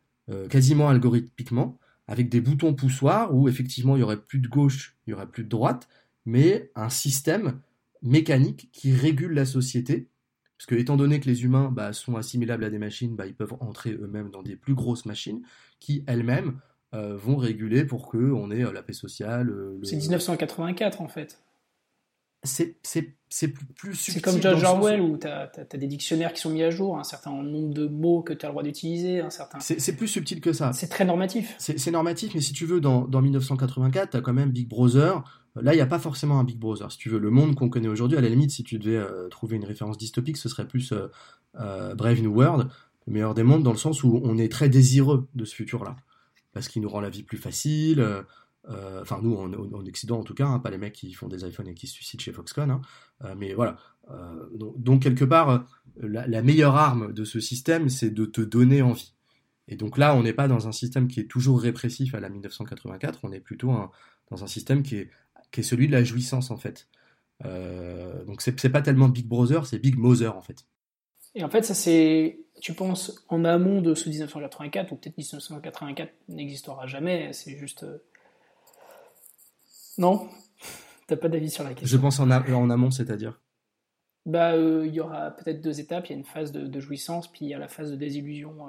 [0.51, 5.11] quasiment algorithmiquement, avec des boutons poussoirs où effectivement il y aurait plus de gauche, il
[5.11, 5.87] y aurait plus de droite,
[6.25, 7.61] mais un système
[8.01, 10.09] mécanique qui régule la société.
[10.57, 13.35] Parce que, étant donné que les humains bah, sont assimilables à des machines, bah, ils
[13.35, 15.41] peuvent entrer eux-mêmes dans des plus grosses machines
[15.79, 16.59] qui, elles-mêmes,
[16.95, 19.51] euh, vont réguler pour qu'on ait euh, la paix sociale.
[19.51, 21.39] Euh, c'est 1984, en fait.
[22.43, 22.77] C'est
[23.75, 24.13] plus subtil.
[24.13, 27.03] C'est comme George Orwell, où tu as, des dictionnaires qui sont mis à jour, un
[27.03, 29.21] certain nombre de mots que tu as le droit d'utiliser.
[29.29, 29.59] certain...
[29.59, 30.73] C'est plus subtil que ça.
[30.73, 31.55] C'est très normatif.
[31.57, 35.23] C'est normatif, mais si tu veux, dans, dans 1984, tu as quand même Big Brother,
[35.55, 36.91] Là, il n'y a pas forcément un Big Brother.
[36.91, 39.27] Si tu veux, le monde qu'on connaît aujourd'hui, à la limite, si tu devais euh,
[39.29, 41.07] trouver une référence dystopique, ce serait plus euh,
[41.59, 42.69] euh, Brave New World,
[43.07, 45.95] le meilleur des mondes, dans le sens où on est très désireux de ce futur-là.
[46.53, 48.05] Parce qu'il nous rend la vie plus facile.
[48.67, 51.67] Enfin, nous, en, Occident en tout cas, hein, pas les mecs qui font des iPhones
[51.67, 52.69] et qui se suicident chez Foxconn.
[52.69, 52.81] Hein.
[53.37, 53.77] mais voilà.
[54.53, 55.65] Donc, quelque part,
[55.97, 59.13] la, meilleure arme de ce système, c'est de te donner envie.
[59.67, 62.29] Et donc là, on n'est pas dans un système qui est toujours répressif à la
[62.29, 63.71] 1984, on est plutôt
[64.29, 66.87] dans un système qui est celui de la jouissance en fait.
[67.45, 70.65] Euh, donc c'est pas tellement Big Brother, c'est Big Mother en fait.
[71.35, 76.11] Et en fait, ça c'est, tu penses en amont de ce 1984 ou peut-être 1984
[76.27, 77.31] n'existera jamais.
[77.33, 78.03] C'est juste, euh,
[79.99, 80.27] non,
[81.05, 81.87] t'as pas d'avis sur la question.
[81.87, 83.39] Je pense en, en amont, c'est-à-dire.
[84.25, 86.07] Bah, euh, il y aura peut-être deux étapes.
[86.07, 88.65] Il y a une phase de, jouissance, puis il y a la phase de désillusion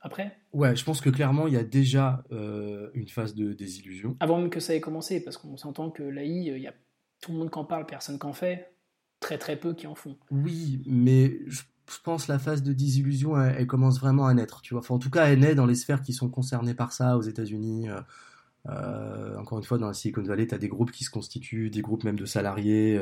[0.00, 4.16] après Ouais, je pense que clairement, il y a déjà euh, une phase de désillusion.
[4.20, 6.74] Avant même que ça ait commencé, parce qu'on s'entend que l'AI, euh, il y a
[7.20, 8.74] tout le monde qui en parle, personne qui en fait,
[9.20, 10.16] très très peu qui en font.
[10.30, 11.62] Oui, mais je,
[12.04, 14.62] pense que la phase de désillusion, elle, commence vraiment à naître.
[14.62, 16.92] Tu vois enfin, en tout cas, elle naît dans les sphères qui sont concernées par
[16.92, 17.88] ça, aux États-Unis.
[17.88, 18.00] Euh,
[18.66, 21.82] encore une fois, dans la Silicon Valley, tu as des groupes qui se constituent, des
[21.82, 23.00] groupes même de salariés,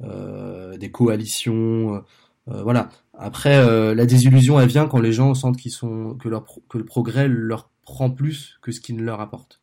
[0.00, 2.02] des coalitions.
[2.48, 2.88] Euh, voilà.
[3.14, 6.78] Après, euh, la désillusion, elle vient quand les gens sentent qu'ils sont que leur que
[6.78, 9.60] le progrès leur prend plus que ce qui ne leur apporte.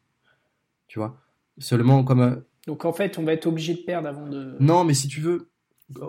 [0.88, 1.18] Tu vois?
[1.60, 2.22] Seulement comme.
[2.22, 2.36] Euh,
[2.68, 4.56] Donc en fait, on va être obligé de perdre avant de.
[4.60, 5.50] Non, mais si tu veux,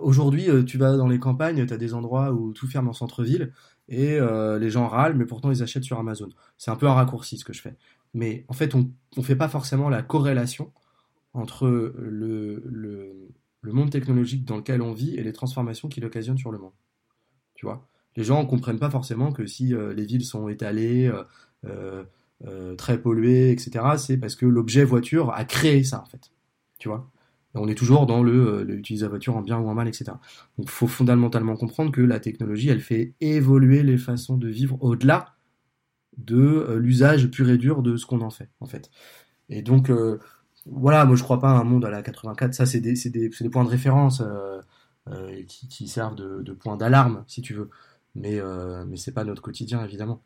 [0.01, 3.53] aujourd'hui, tu vas dans les campagnes, tu as des endroits où tout ferme en centre-ville
[3.89, 4.19] et
[4.59, 6.29] les gens râlent, mais pourtant ils achètent sur Amazon.
[6.57, 7.77] C'est un peu un raccourci ce que je fais.
[8.15, 10.73] Mais en fait, on ne fait pas forcément la corrélation
[11.35, 16.53] entre le, le, monde technologique dans lequel on vit et les transformations qu'il occasionne sur
[16.53, 16.73] le monde.
[17.55, 17.89] Tu vois?
[18.17, 21.11] Les gens ne comprennent pas forcément que si euh, les villes sont étalées,
[21.65, 22.05] euh,
[22.45, 26.33] euh, très polluées, etc., c'est parce que l'objet voiture a créé ça, en fait.
[26.79, 27.11] Tu vois?
[27.55, 30.07] On est toujours dans le, l'utiliser la voiture en bien ou en mal, etc.
[30.57, 34.77] Donc il faut fondamentalement comprendre que la technologie, elle fait évoluer les façons de vivre
[34.83, 35.35] au-delà
[36.19, 38.91] de l'usage pur et dur de ce qu'on en fait, en fait.
[39.49, 39.91] Et donc,
[40.67, 42.55] voilà, moi je crois pas à un monde à la 84.
[42.55, 44.61] Ça, c'est des, points de référence euh,
[45.09, 47.71] euh, qui, servent de, points d'alarme, si tu veux.
[48.15, 50.23] mais, euh, mais c'est pas notre quotidien, évidemment.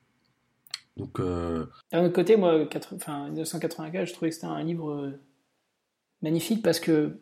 [0.97, 5.13] Donc, euh, D'un autre côté, moi, 1984, je trouvais que c'était un livre
[6.23, 7.21] magnifique parce que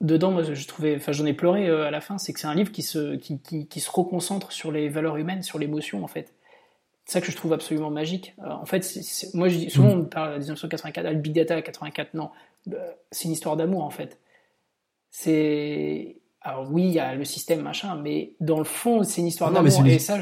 [0.00, 2.54] dedans, moi, je trouvais, enfin, j'en ai pleuré à la fin, c'est que c'est un
[2.54, 6.08] livre qui se, qui, qui, qui, se reconcentre sur les valeurs humaines, sur l'émotion, en
[6.08, 6.34] fait.
[7.04, 8.34] C'est ça que je trouve absolument magique.
[8.44, 8.86] en fait,
[9.34, 12.30] moi, je dis, souvent, on parle de 1984, Big Data 84, non.
[13.10, 14.18] C'est une histoire d'amour, en fait.
[15.10, 16.16] C'est.
[16.40, 19.52] Alors, oui, il y a le système, machin, mais dans le fond, c'est une histoire
[19.52, 19.86] d'amour.
[19.86, 20.18] Et ça,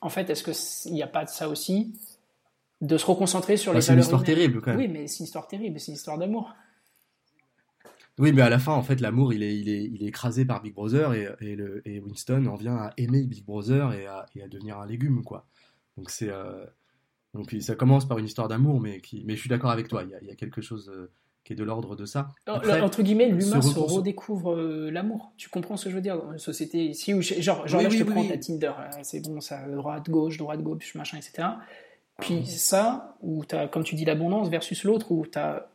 [0.00, 1.94] en fait, est-ce qu'il n'y a pas de ça aussi?
[2.80, 3.86] De se reconcentrer sur les valeurs.
[3.86, 4.78] C'est une histoire terrible, quand même.
[4.78, 6.54] Oui, mais c'est une histoire terrible, c'est une histoire d'amour.
[8.18, 10.44] Oui, mais à la fin, en fait, l'amour, il est, il, est, il est écrasé
[10.44, 14.06] par Big Brother et, et, le, et Winston en vient à aimer Big Brother et
[14.06, 15.46] à, et à devenir un légume, quoi.
[15.96, 16.64] Donc c'est euh,
[17.34, 20.02] donc ça commence par une histoire d'amour, mais qui, mais je suis d'accord avec toi.
[20.04, 21.10] Il y a, il y a quelque chose euh,
[21.42, 22.28] qui est de l'ordre de ça.
[22.46, 25.32] Après, entre guillemets, l'humain se, redécouvre euh, l'amour.
[25.36, 27.88] Tu comprends ce que je veux dire dans une société ici où genre, genre là,
[27.88, 28.72] je te prends ta Tinder,
[29.02, 31.48] c'est bon, ça droite gauche, droite gauche, machin, etc.
[32.20, 35.68] Puis ça, où tu as, comme tu dis, l'abondance versus l'autre, où tu as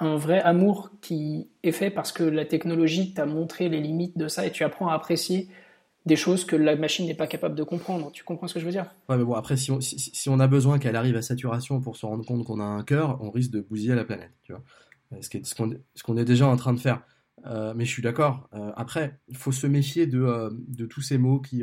[0.00, 4.28] un vrai amour qui est fait parce que la technologie t'a montré les limites de
[4.28, 5.48] ça et tu apprends à apprécier
[6.06, 8.10] des choses que la machine n'est pas capable de comprendre.
[8.10, 8.94] Tu comprends ce que je veux dire?
[9.08, 12.24] Ouais, mais bon, après, si on, a besoin qu'elle arrive à saturation pour se rendre
[12.24, 14.62] compte qu'on a un cœur, on risque de bousiller la planète, tu vois.
[15.12, 17.02] Euh, ce qu'on est déjà en train de faire.
[17.46, 18.48] Euh, mais je suis d'accord.
[18.54, 21.62] Euh, après, il faut se méfier de, tous ces mots qui,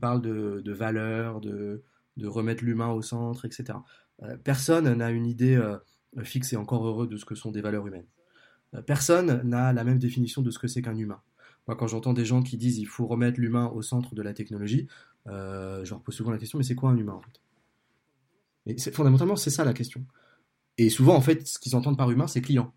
[0.00, 1.82] parlent de, valeur, de
[2.22, 3.78] remettre l'humain au centre, etc.
[4.44, 5.60] personne n'a une idée
[6.22, 8.06] fixe et encore heureux de ce que sont des valeurs humaines.
[8.86, 11.20] personne n'a la même définition de ce que c'est qu'un humain.
[11.66, 14.32] Moi, quand j'entends des gens qui disent il faut remettre l'humain au centre de la
[14.32, 14.88] technologie,
[15.26, 18.92] euh, je leur pose souvent la question mais c'est quoi un humain en fait?
[18.92, 20.04] Fondamentalement, c'est ça la question.
[20.76, 22.72] Et souvent, en fait, ce qu'ils entendent par humain, c'est client.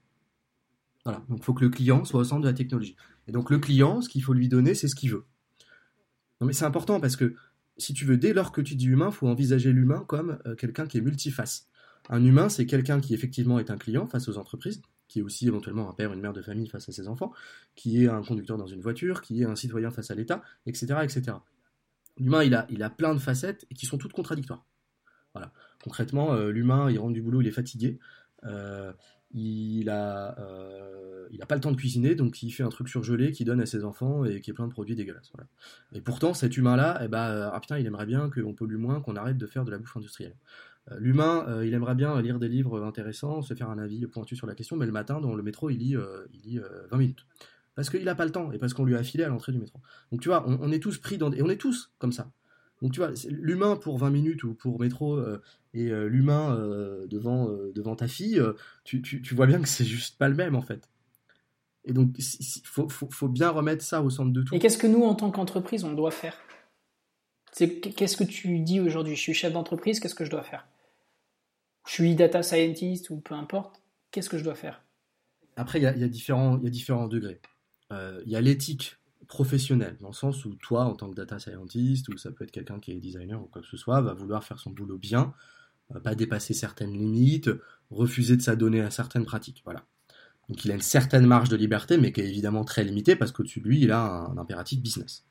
[1.04, 1.24] Voilà.
[1.30, 2.96] Donc, il faut que le client soit au centre de la technologie.
[3.28, 5.26] Et donc, le client, ce qu'il faut lui donner, c'est ce qu'il veut.
[6.40, 7.36] Non, mais c'est important parce que
[7.78, 10.56] si tu veux, dès lors que tu dis humain, il faut envisager l'humain comme euh,
[10.56, 11.70] quelqu'un qui est multiface.
[12.10, 15.48] Un humain, c'est quelqu'un qui effectivement est un client face aux entreprises, qui est aussi
[15.48, 17.32] éventuellement un père, une mère de famille face à ses enfants,
[17.76, 21.00] qui est un conducteur dans une voiture, qui est un citoyen face à l'État, etc.,
[21.04, 21.38] etc.
[22.18, 24.66] L'humain, il a, il a plein de facettes et qui sont toutes contradictoires.
[25.84, 28.00] Concrètement, euh, l'humain, il rentre du boulot, il est fatigué.
[28.44, 28.92] Euh,
[29.34, 33.46] euh, il a pas le temps de cuisiner, donc il fait un truc surgelé qu'il
[33.46, 35.32] donne à ses enfants et qui est plein de produits dégueulasses.
[35.94, 39.16] Et pourtant, cet humain-là, eh ben, ah putain, il aimerait bien qu'on pollue moins, qu'on
[39.16, 40.36] arrête de faire de la bouffe industrielle.
[40.90, 44.36] Euh, l'humain, euh, il aimerait bien lire des livres intéressants, se faire un avis pointu
[44.36, 46.60] sur la question, mais le matin, dans le métro, il lit, euh, il lit
[46.92, 47.26] 20 minutes.
[47.76, 49.60] Parce qu'il n'a pas le temps et parce qu'on lui a filé à l'entrée du
[49.60, 49.80] métro.
[50.12, 51.32] Donc tu vois, on, est tous pris dans...
[51.32, 52.30] Et on est tous comme ça.
[52.82, 55.24] Donc tu vois, l'humain pour 20 minutes ou pour métro
[55.74, 56.54] et l'humain
[57.10, 58.42] devant, devant ta fille,
[58.84, 60.90] tu, tu, vois bien que c'est juste pas le même en fait.
[61.86, 64.54] Et donc il faut, faut, faut, bien remettre ça au centre de tout.
[64.54, 66.36] Et qu'est-ce que nous, en tant qu'entreprise, on doit faire?
[67.56, 69.16] Qu'est-ce que tu dis aujourd'hui?
[69.16, 70.68] Je suis chef d'entreprise, qu'est-ce que je dois faire?
[71.86, 74.82] Je suis data scientist ou peu importe, qu'est-ce que je dois faire?
[75.58, 77.42] Après, il y, a, différents, y a différents degrés.
[77.92, 81.40] Euh, il y a l'éthique professionnelle, dans le sens où toi, en tant que data
[81.40, 84.14] scientist, ou ça peut être quelqu'un qui est designer ou quoi que ce soit, va
[84.14, 85.34] vouloir faire son boulot bien,
[86.04, 87.50] pas dépasser certaines limites,
[87.90, 89.62] refuser de s'adonner à certaines pratiques.
[89.66, 89.84] Voilà.
[90.52, 93.32] Donc il a une certaine marge de liberté, mais qui est évidemment très limitée parce
[93.32, 95.24] qu'au-dessus de lui, il a un, impératif business.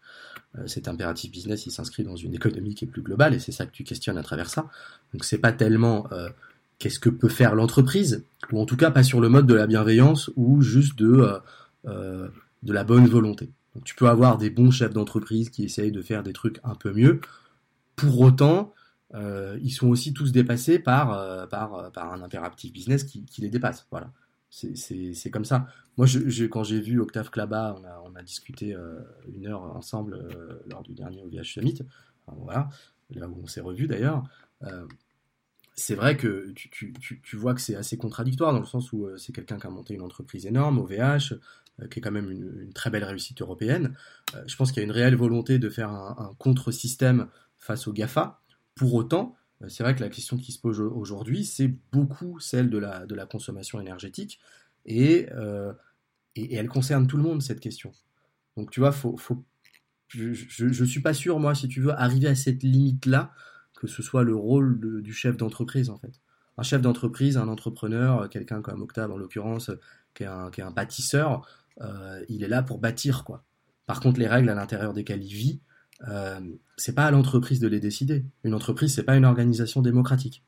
[0.56, 3.52] Euh, cet impératif business, il s'inscrit dans une économie qui est plus globale et c'est
[3.52, 4.70] ça que tu questionnes à travers ça.
[5.12, 6.30] Donc c'est pas tellement euh,
[6.78, 9.66] qu'est-ce que peut faire l'entreprise, ou en tout cas pas sur le mode de la
[9.66, 11.38] bienveillance ou juste de,
[11.86, 12.28] euh,
[12.62, 13.50] de la bonne volonté.
[13.74, 16.74] Donc tu peux avoir des bons chefs d'entreprise qui essayent de faire des trucs un
[16.74, 17.20] peu mieux.
[17.94, 18.72] Pour autant,
[19.12, 23.86] ils sont aussi tous dépassés par un impératif business qui, qui les dépasse.
[23.90, 24.10] Voilà.
[24.50, 25.68] C'est comme ça.
[25.96, 26.06] Moi,
[26.50, 29.00] quand j'ai vu Octave Klaba, on a, discuté euh,
[29.32, 31.78] une heure ensemble euh, lors du dernier OVH Summit.
[32.26, 32.68] voilà,
[33.14, 34.24] là où on s'est revu d'ailleurs.
[34.64, 34.86] Euh,
[35.74, 39.58] c'est vrai que tu, vois que c'est assez contradictoire dans le sens où c'est quelqu'un
[39.58, 41.38] qui a monté une entreprise énorme, OVH,
[41.90, 43.96] qui est quand même une, très belle réussite européenne.
[44.46, 48.42] je pense qu'il y a une réelle volonté de faire un, contre-système face au GAFA.
[48.74, 49.36] Pour autant,
[49.68, 53.14] c'est vrai que la question qui se pose aujourd'hui, c'est beaucoup celle de la, de
[53.14, 54.40] la consommation énergétique,
[54.86, 55.72] et, euh,
[56.36, 57.92] et, elle concerne tout le monde, cette question.
[58.56, 59.44] Donc tu vois, faut, faut,
[60.08, 63.32] je ne suis pas sûr, moi, si tu veux, arriver à cette limite-là,
[63.74, 66.20] que ce soit le rôle du chef d'entreprise, en fait.
[66.58, 69.70] Un chef d'entreprise, un entrepreneur, quelqu'un comme Octave, en l'occurrence,
[70.14, 71.46] qui, est un, qui est un bâtisseur,
[71.80, 73.44] euh, il est là pour bâtir, quoi.
[73.86, 75.60] Par contre, les règles à l'intérieur desquelles il vit,
[76.08, 76.40] euh,
[76.76, 78.24] c'est pas à l'entreprise de les décider.
[78.44, 80.42] Une entreprise, c'est pas une organisation démocratique.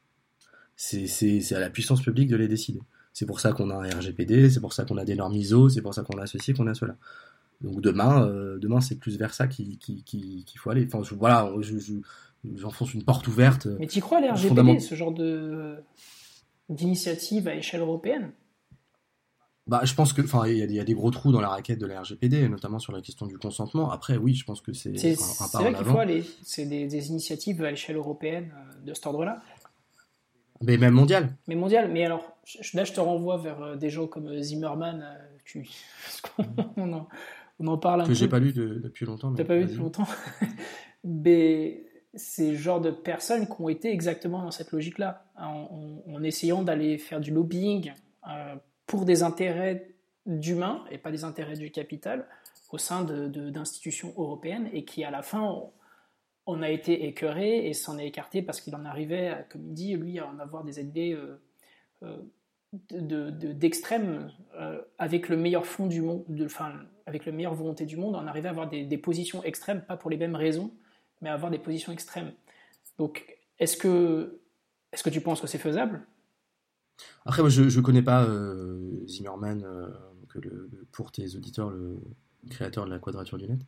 [0.77, 2.81] C'est à la puissance publique de les décider.
[3.13, 5.69] C'est pour ça qu'on a un RGPD, c'est pour ça qu'on a des normes ISO,
[5.69, 6.97] c'est pour ça qu'on a ceci, qu'on a cela.
[7.61, 8.27] Donc demain,
[8.59, 9.79] demain c'est plus vers ça qu'il
[10.57, 10.89] faut aller.
[10.93, 11.53] Enfin, voilà,
[12.57, 13.69] j'enfonce une porte ouverte.
[13.79, 15.77] Mais tu crois à l'RGPD, ce genre de
[16.69, 18.33] d'initiative à échelle européenne?
[19.69, 21.87] Bah, je pense que, enfin, il y, a des gros trous dans la raquette de
[21.87, 23.93] la RGPD, notamment sur la question du consentement.
[23.93, 26.25] Après, oui, je pense que c'est un, un C'est vrai qu'il faut aller.
[26.43, 29.41] C'est des, initiatives à l'échelle européenne euh, de cet ordre-là.
[30.63, 31.37] Mais même mondial.
[31.47, 31.91] Mais mondial.
[31.93, 32.37] Mais alors,
[32.75, 35.07] là, je te renvoie vers euh, des gens comme euh, Zimmerman.
[35.45, 35.69] Tu...
[36.77, 37.09] on, en,
[37.61, 38.15] on, en, parle un que peu.
[38.15, 39.33] Que j'ai pas lu depuis longtemps.
[39.33, 40.09] T'as pas lu depuis longtemps?
[41.05, 46.99] mais c'est genre de personnes qui ont été exactement dans cette logique-là, en, essayant d'aller
[46.99, 47.93] faire du lobbying
[48.87, 49.93] pour des intérêts
[50.27, 52.27] d'humains et pas des intérêts du capital
[52.71, 55.63] au sein d'institutions de, européennes et qui à la fin
[56.47, 59.95] on, a été écœuré et s'en est écarté parce qu'il en arrivait, comme il dit,
[59.95, 61.41] lui à en avoir des idées euh,
[62.03, 66.73] euh, d'extrême euh, avec le meilleur fond du monde, enfin
[67.05, 69.97] avec le meilleure volonté du monde, on arrivait à avoir des, des, positions extrêmes, pas
[69.97, 70.73] pour les mêmes raisons,
[71.21, 72.33] mais à avoir des positions extrêmes.
[72.99, 74.41] Donc est-ce que,
[74.93, 76.07] est -ce que tu penses que c'est faisable?
[77.25, 79.89] Après, moi, je ne connais pas euh, Zimmerman, euh,
[80.29, 81.99] que le, pour tes auditeurs, le
[82.51, 83.61] créateur de la Quadrature du Net.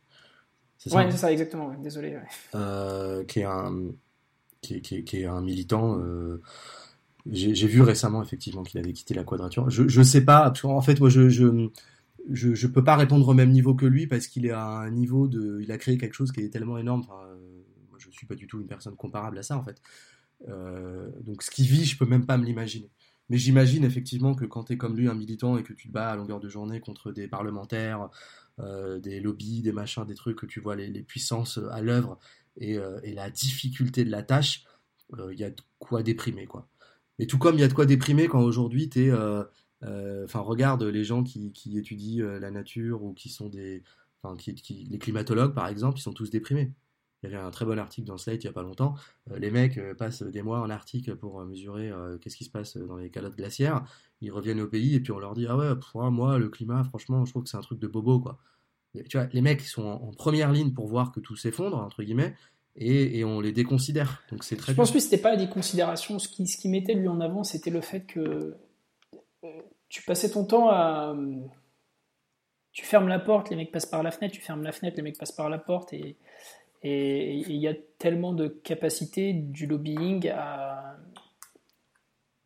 [0.77, 1.73] C'est ça, ouais, c'est ça, exactement.
[1.75, 2.17] Désolé.
[2.53, 3.91] Euh, qui, est un,
[4.61, 6.01] qui, qui, qui est un militant.
[7.27, 9.69] J'ai vu récemment, effectivement, qu'il avait quitté la Quadrature.
[9.69, 11.69] Je ne sais pas, parce qu'en fait, moi, je, je
[12.31, 14.89] je, je peux pas répondre au même niveau que lui parce qu'il est à un
[14.89, 17.01] niveau de, il a créé quelque chose qui est tellement énorme.
[17.01, 17.27] Enfin,
[17.89, 19.81] moi, je suis pas du tout une personne comparable à ça en fait.
[20.47, 22.89] Euh, donc ce qu'il vit, je peux même pas me l'imaginer.
[23.29, 25.93] Mais j'imagine effectivement que quand tu es comme lui un militant et que tu te
[25.93, 28.09] bats à longueur de journée contre des parlementaires,
[28.59, 32.19] euh, des lobbies, des machins, des trucs, que tu vois les, puissances à l'œuvre
[32.57, 34.65] et, euh, et, la difficulté de la tâche,
[35.31, 36.45] il y a de quoi déprimer.
[36.45, 36.67] quoi.
[37.19, 39.11] Mais tout comme il y a de quoi déprimer quand aujourd'hui tu es...
[40.23, 43.83] Enfin, regarde les gens qui, étudient la nature ou qui sont des...
[44.69, 46.71] Les climatologues, par exemple, ils sont tous déprimés.
[47.25, 48.95] Il y avait un très bon article dans Slate il n'y a pas longtemps.
[49.31, 52.49] Euh, les mecs euh, passent des mois en Arctique pour euh, mesurer qu'est-ce qui se
[52.49, 53.83] passe dans les calottes glaciaires.
[54.21, 55.73] Ils reviennent au pays et puis on leur dit Ah ouais,
[56.11, 58.19] moi, le climat, franchement, je trouve que c'est un truc de bobo.
[58.19, 58.37] quoi.
[59.09, 62.35] tu vois, les mecs sont en, première ligne pour voir que tout s'effondre, entre guillemets,
[62.75, 64.23] et, on les déconsidère.
[64.31, 66.19] Donc c'est très Je pense que c'était pas la déconsidération.
[66.19, 68.55] Ce qui, ce qui mettait lui en avant, c'était le fait que
[69.89, 71.15] tu passais ton temps à.
[72.71, 75.03] Tu fermes la porte, les mecs passent par la fenêtre, tu fermes la fenêtre, les
[75.03, 76.17] mecs passent par la porte, et,
[76.87, 80.97] et il y a tellement de capacité du lobbying à,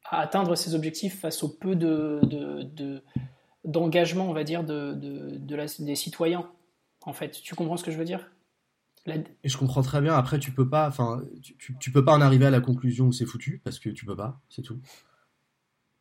[0.06, 3.04] atteindre ses objectifs face au peu de,
[3.66, 4.94] d'engagement, on va dire, de,
[5.80, 6.50] des citoyens.
[7.02, 8.32] En fait, tu comprends ce que je veux dire?
[9.44, 10.14] Et je comprends très bien.
[10.14, 13.26] Après, tu peux pas, enfin, tu, peux pas en arriver à la conclusion où c'est
[13.26, 14.80] foutu parce que tu peux pas, c'est tout.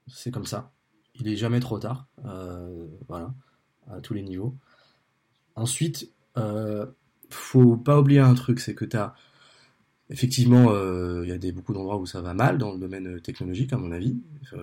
[0.06, 0.70] C'est comme ça.
[1.16, 3.34] Il est jamais trop tard, euh, voilà,
[3.90, 4.54] à tous les niveaux.
[5.56, 6.86] Ensuite, euh,
[7.30, 9.14] faut pas oublier un truc, c'est que tu as
[10.10, 13.20] effectivement, euh, il y a beaucoup d'endroits où ça va mal dans le domaine euh,
[13.20, 14.16] technologique, à mon avis.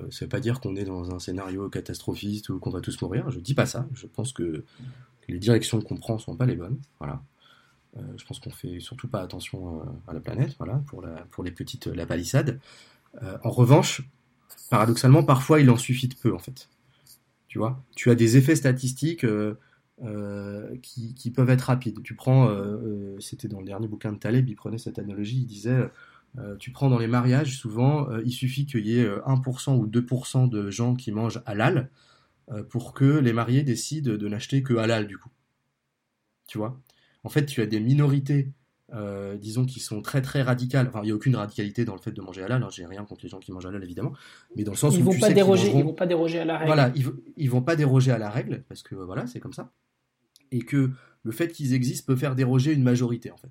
[0.09, 3.29] ça veut pas dire qu'on est dans un scénario catastrophiste ou qu'on va tous mourir.
[3.29, 3.87] Je dis pas ça.
[3.93, 4.63] Je pense que
[5.27, 6.79] les directions qu'on prend sont pas les bonnes.
[6.99, 7.21] Voilà.
[7.97, 11.51] Euh, je pense qu'on fait surtout pas attention à la planète, voilà, pour, pour les
[11.51, 12.59] petites, la palissade.
[13.21, 14.01] en revanche,
[14.69, 16.69] paradoxalement, parfois il en suffit de peu, en fait.
[17.47, 19.25] Tu vois, tu as des effets statistiques
[20.03, 22.03] euh, qui, peuvent être rapides.
[22.03, 25.37] Tu prends, euh, euh, c'était dans le dernier bouquin de Taleb, il prenait cette analogie,
[25.37, 25.89] il disait,
[26.59, 30.69] tu prends dans les mariages, souvent, il suffit qu'il y ait 1% ou 2% de
[30.69, 31.89] gens qui mangent halal
[32.69, 35.29] pour que les mariés décident de n'acheter que halal, du coup.
[36.47, 36.77] Tu vois?
[37.23, 38.51] En fait, tu as des minorités
[39.39, 40.89] disons, qui sont très très radicales.
[40.89, 42.61] Enfin, il n'y a aucune radicalité dans le fait de manger halal.
[42.63, 42.69] Hein.
[42.69, 44.11] J'ai rien contre les gens qui mangent halal, évidemment.
[44.57, 46.39] Mais dans le sens ils où vont tu pas sais déroger, ils vont pas déroger
[46.39, 46.67] à la règle.
[46.67, 47.05] Voilà, ils,
[47.37, 49.71] ils vont pas déroger à la règle parce que voilà, c'est comme ça
[50.51, 50.91] et que
[51.23, 53.49] le fait qu'ils existent peut faire déroger une majorité en fait.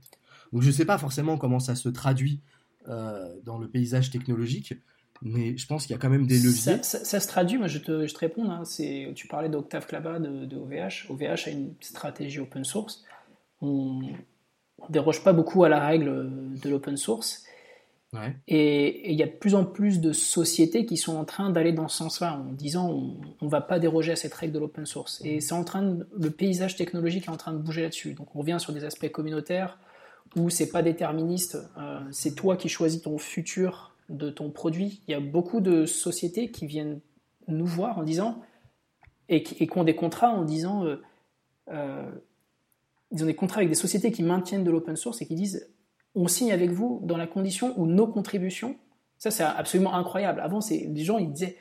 [0.52, 2.40] Donc je ne sais pas forcément comment ça se traduit
[2.88, 4.74] euh, dans le paysage technologique,
[5.22, 6.82] mais je pense qu'il y a quand même des leviers.
[6.82, 8.62] Ça, se traduit, moi je te, je te réponds, hein,
[9.14, 13.04] tu parlais d'Octave Klaba de, OVH, OVH a une stratégie open source,
[13.60, 14.12] on ne
[14.90, 16.30] déroge pas beaucoup à la règle
[16.60, 17.44] de l'open source,
[18.46, 21.72] et il y a de plus en plus de sociétés qui sont en train d'aller
[21.72, 22.90] dans ce sens-là, en disant
[23.40, 25.20] on ne va pas déroger à cette règle de l'open source.
[25.24, 28.14] Et c'est en train de, le paysage technologique est en train de bouger là-dessus.
[28.14, 29.78] Donc on revient sur des aspects communautaires
[30.36, 35.00] où c'est pas déterministe, euh, c'est toi qui choisis ton futur de ton produit.
[35.06, 37.00] Il y a beaucoup de sociétés qui viennent
[37.46, 38.42] nous voir en disant
[39.28, 41.00] et qui, ont des contrats en disant euh,
[41.70, 42.10] euh,
[43.10, 45.68] ils ont des contrats avec des sociétés qui maintiennent de l'open source et qui disent
[46.14, 48.76] on signe avec vous dans la condition où nos contributions,
[49.18, 50.40] ça c'est absolument incroyable.
[50.40, 51.56] Avant, c'est les gens ils disaient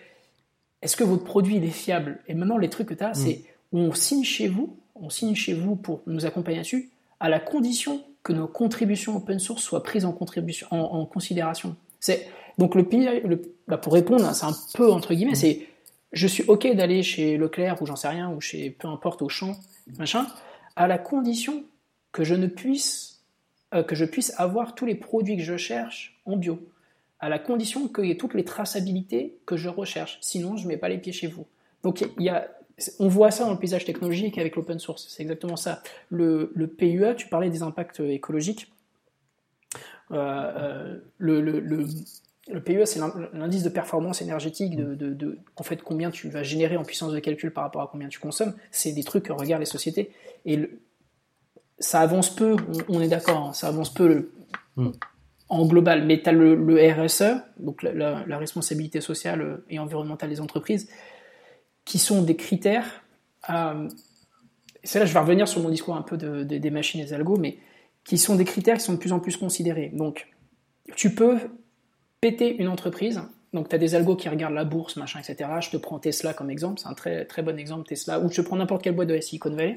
[0.81, 2.19] est-ce que votre produit il est fiable?
[2.27, 3.15] Et maintenant les trucs que tu as, mm.
[3.15, 7.39] c'est on signe chez vous, on signe chez vous pour nous accompagner dessus, à la
[7.39, 11.75] condition que nos contributions open source soient prises en, contribution, en, considération.
[11.99, 12.27] C'est
[12.57, 12.85] donc le,
[13.27, 15.67] le bah, pour répondre, c'est un peu entre guillemets, c'est
[16.11, 19.29] je suis ok d'aller chez Leclerc ou j'en sais rien ou chez peu importe au
[19.29, 19.55] champ
[19.97, 20.27] machin,
[20.75, 21.63] à la condition
[22.11, 23.12] que je ne puisse
[23.73, 26.59] euh, que je puisse avoir tous les produits que je cherche en bio,
[27.19, 30.17] à la condition qu'il y ait toutes les traçabilités que je recherche.
[30.21, 31.47] Sinon, je mets pas les pieds chez vous.
[31.83, 32.49] Donc y a
[32.99, 35.81] on voit ça dans le paysage technologique avec l'open source, c'est exactement ça.
[36.09, 38.71] Le, le, PUA, tu parlais des impacts écologiques.
[40.11, 42.99] Euh, euh, le, le, le, PUA, c'est
[43.33, 47.51] l'indice de performance énergétique de, en fait, combien tu vas générer en puissance de calcul
[47.51, 48.53] par rapport à combien tu consommes.
[48.71, 50.11] C'est des trucs que regardent les sociétés.
[50.45, 50.69] Et
[51.79, 52.55] ça avance peu,
[52.89, 54.31] on, est d'accord, hein, ça avance peu
[54.75, 54.91] hmm.
[55.49, 56.05] en global.
[56.05, 57.23] Mais tu as le, RSE,
[57.59, 60.89] donc la, la, responsabilité sociale et environnementale des entreprises,
[61.85, 63.03] qui sont des critères.
[63.49, 63.87] Euh,
[64.83, 67.13] c'est là je vais revenir sur mon discours un peu de, des machines et des
[67.13, 67.57] algos, mais
[68.03, 69.89] qui sont des critères qui sont de plus en plus considérés.
[69.93, 70.27] Donc,
[70.95, 71.37] tu peux
[72.19, 73.21] péter une entreprise.
[73.53, 75.49] Donc, tu as des algos qui regardent la bourse, machin, etc.
[75.61, 78.41] Je te prends Tesla comme exemple, c'est un très, très bon exemple, Tesla, ou je
[78.41, 79.75] te prends n'importe quelle boîte de la Silicon Valley.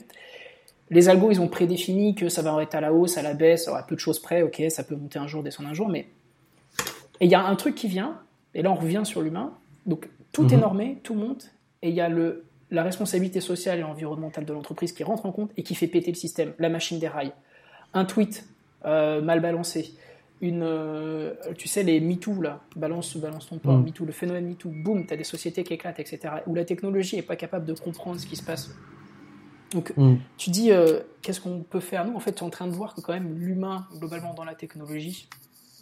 [0.90, 3.68] Les algos, ils ont prédéfini que ça va être à la hausse, à la baisse,
[3.68, 6.06] à peu de choses près, ok, ça peut monter un jour, descendre un jour, mais.
[7.20, 8.20] Et il y a un truc qui vient,
[8.54, 9.54] et là on revient sur l'humain,
[9.86, 10.60] donc tout est mhm.
[10.60, 11.50] normé, tout monte,
[11.82, 15.32] et il y a le, la responsabilité sociale et environnementale de l'entreprise qui rentre en
[15.32, 17.32] compte et qui fait péter le système, la machine des rails.
[17.94, 18.44] Un tweet
[18.84, 19.94] euh, mal balancé,
[20.40, 23.84] une, euh, tu sais, les MeToo, là, balance, balance ton poids, mm.
[23.84, 27.16] MeToo, le phénomène MeToo, boum, tu as des sociétés qui éclatent, etc., où la technologie
[27.16, 28.70] n'est pas capable de comprendre ce qui se passe.
[29.72, 30.16] Donc, mm.
[30.36, 32.72] tu dis, euh, qu'est-ce qu'on peut faire Nous, en fait, tu es en train de
[32.72, 35.28] voir que quand même l'humain, globalement, dans la technologie,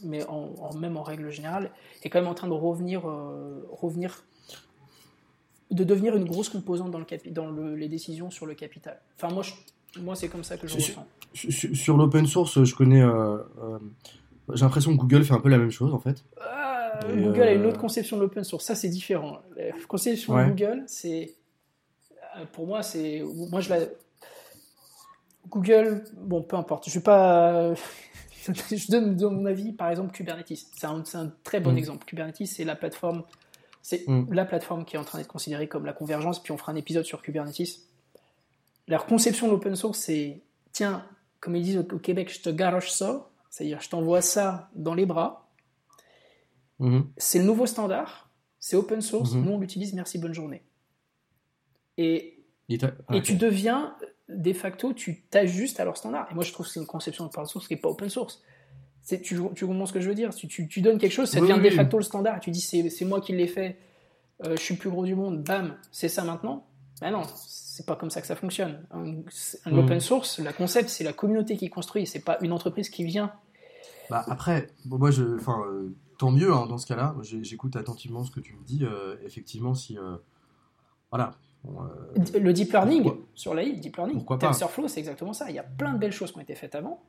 [0.03, 1.71] mais en, même en règle générale,
[2.03, 3.03] est quand même en train de revenir,
[3.71, 4.25] revenir
[5.71, 9.01] de devenir une grosse composante dans, le dans les décisions sur le capital.
[9.17, 9.43] Enfin, moi,
[10.01, 11.07] moi c'est comme ça que je ressens.
[11.35, 13.03] Sur, l'open source, je connais.
[13.03, 13.79] Euh, euh,
[14.53, 16.25] j'ai l'impression que Google fait un peu la même chose, en fait.
[17.09, 18.65] Google a une autre euh, conception de l'open source.
[18.65, 19.41] Ça, c'est différent.
[19.57, 21.35] La conception de Google, c'est.
[22.53, 23.23] Pour moi, c'est.
[23.51, 23.81] Moi, je la.
[25.49, 26.89] Google, bon, peu importe.
[26.89, 27.75] Je vais pas.
[28.49, 30.67] je donne mon avis, par exemple, Kubernetes.
[30.75, 31.79] C'est un, un, très bon mm.
[31.79, 32.05] exemple.
[32.05, 33.25] Kubernetes, c'est la plateforme
[33.85, 34.33] c'est mm.
[34.33, 36.77] la plateforme qui est en train d'être considérée comme la convergence, puis on fera un
[36.77, 37.81] épisode sur Kubernetes.
[38.89, 41.07] Leur conception de l'open source, c'est tiens,
[41.39, 45.05] comme ils disent au, Québec, je te garoche ça, c'est-à-dire je t'envoie ça dans les
[45.05, 45.51] bras.
[46.81, 47.05] Mm-hmm.
[47.19, 49.43] C'est le nouveau standard, c'est open source, mm-hmm.
[49.43, 50.63] nous on l'utilise, merci, bonne journée.
[51.99, 53.95] Et, et tu deviens,
[54.29, 56.29] de facto, tu t'ajustes à leur standard.
[56.31, 58.09] Et moi je trouve que c'est une conception de open source qui n'est pas open
[58.09, 58.43] source
[59.07, 60.35] tu, tu comprends ce que je veux dire?
[60.35, 62.41] Tu, tu, donnes quelque chose, ça devient de facto le standard.
[62.41, 63.79] Tu dis c'est moi qui l'ai fait,
[64.45, 66.67] euh, je suis le plus gros du monde, bam, c'est ça maintenant?
[67.01, 68.87] Ben non, c'est pas comme ça que ça fonctionne.
[68.93, 69.23] Un,
[69.71, 69.79] mm.
[69.79, 73.33] open source, la concept, c'est la communauté qui construit, c'est pas une entreprise qui vient.
[74.11, 77.15] Bah après, moi, je, enfin, euh, tant mieux hein, dans ce cas-là.
[77.23, 78.85] J'écoute attentivement ce que tu me dis.
[78.85, 79.99] Euh, effectivement, si,
[81.11, 81.35] voilà.
[81.65, 85.49] Le deep learning sur l'AI, deep learning, TensorFlow, c'est exactement ça.
[85.49, 87.03] Il y a plein de belles choses qui ont été faites avant.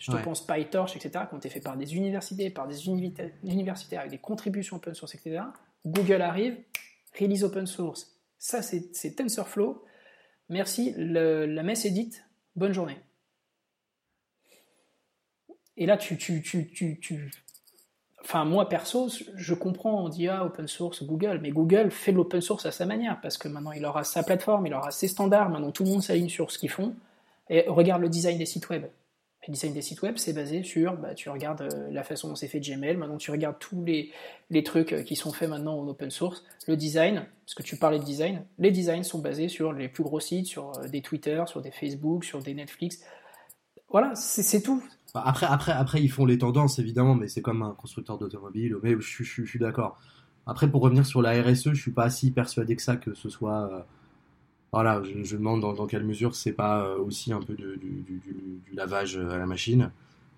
[0.00, 4.00] Je te pense PyTorch, etc., qui ont été faits par des universités, par des universitaires
[4.00, 5.40] avec des contributions open source, etc.
[5.84, 6.56] Google arrive,
[7.18, 8.16] release open source.
[8.38, 9.84] Ça, c'est TensorFlow.
[10.48, 12.24] Merci, la messe est dite.
[12.54, 12.98] Bonne journée.
[15.76, 16.70] Et là, tu, tu, tu,
[17.00, 17.30] tu,
[18.22, 22.40] Enfin, moi, perso, je comprends, on dit, ah, open source, Google, mais Google fait l'open
[22.40, 25.50] source à sa manière, parce que maintenant, il aura sa plateforme, il aura ses standards,
[25.50, 26.94] maintenant, tout le monde s'aligne sur ce qu'ils font.
[27.50, 28.84] Et regarde le design des sites web.
[29.46, 32.34] Le design des sites web, c'est basé sur, bah, tu regardes euh, la façon dont
[32.34, 34.12] c'est fait Gmail, maintenant tu regardes tous les,
[34.50, 36.44] les, trucs euh, qui sont faits maintenant en open source.
[36.66, 40.02] Le design, parce que tu parlais de design, les designs sont basés sur les plus
[40.02, 43.00] gros sites, sur euh, des Twitter, sur des Facebook, sur des Netflix.
[43.88, 44.82] Voilà, c'est tout.
[45.24, 49.22] Après, après, ils font les tendances, évidemment, mais c'est comme un constructeur d'automobile, mais je,
[49.24, 50.00] suis d'accord.
[50.46, 53.28] Après, pour revenir sur la RSE, je suis pas si persuadé que ça, que ce
[53.28, 53.86] soit
[54.72, 57.80] voilà, je, demande dans, quelle mesure c'est pas euh, aussi un peu du,
[58.74, 59.90] lavage à la machine,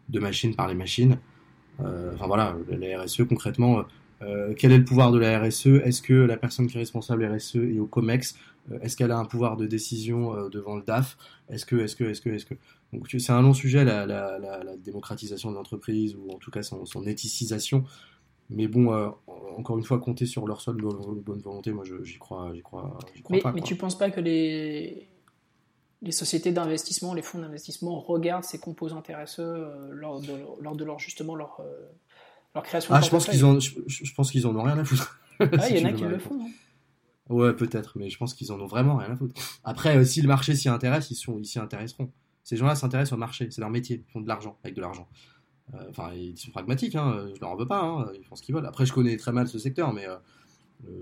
[0.09, 1.19] de machine par les machines.
[1.81, 3.85] Euh, enfin voilà, la RSE concrètement,
[4.23, 7.25] euh, quel est le pouvoir de la RSE Est-ce que la personne qui est responsable
[7.25, 8.37] RSE est au COMEX?
[8.37, 11.17] euh, Est-ce qu'elle a un pouvoir de décision euh, devant le DAF?
[11.49, 12.55] Est-ce que, est-ce que, est-ce que, est-ce que?
[12.93, 16.51] Donc c'est un long sujet la, la, la, la démocratisation de l'entreprise ou en tout
[16.51, 17.85] cas son, son éthicisation.
[18.51, 19.09] Mais bon, euh,
[19.57, 22.99] encore une fois, compter sur leur seule bonne volonté, moi j'y crois, j'y crois,
[23.31, 23.53] mais, pas.
[23.53, 25.09] Mais tu penses pas que les,
[26.03, 30.85] les sociétés d'investissement, les fonds d'investissement regardent ces composantes RSE euh, lors, de, lors de
[30.85, 31.93] leur justement leur, euh,
[32.55, 35.21] leur création Ah, je pense qu'ils ont, je, pense qu'ils en ont rien à foutre.
[35.39, 36.41] Ah, il y en a qui le font.
[36.41, 36.51] Hein.
[37.31, 39.41] Ouais, peut-être, mais je pense qu'ils en ont vraiment rien à foutre.
[39.65, 42.13] Après, si le marché s'y intéresse, ils ils s'y intéresseront.
[42.43, 45.09] Ces gens-là s'intéressent au marché, c'est leur métier, ils font de l'argent avec de l'argent.
[45.89, 48.55] Enfin, ils sont pragmatiques, hein, je leur en veux pas, hein, ils font ce qu'ils
[48.55, 48.67] veulent.
[48.67, 50.07] Après, je connais très mal ce secteur, mais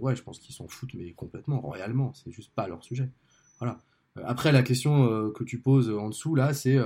[0.01, 2.13] ouais, je pense qu'ils s'en foutent, mais complètement, royalement.
[2.13, 3.09] C'est juste pas leur sujet.
[3.59, 3.79] Voilà.
[4.25, 6.77] Après, la question que tu poses en dessous, là, c'est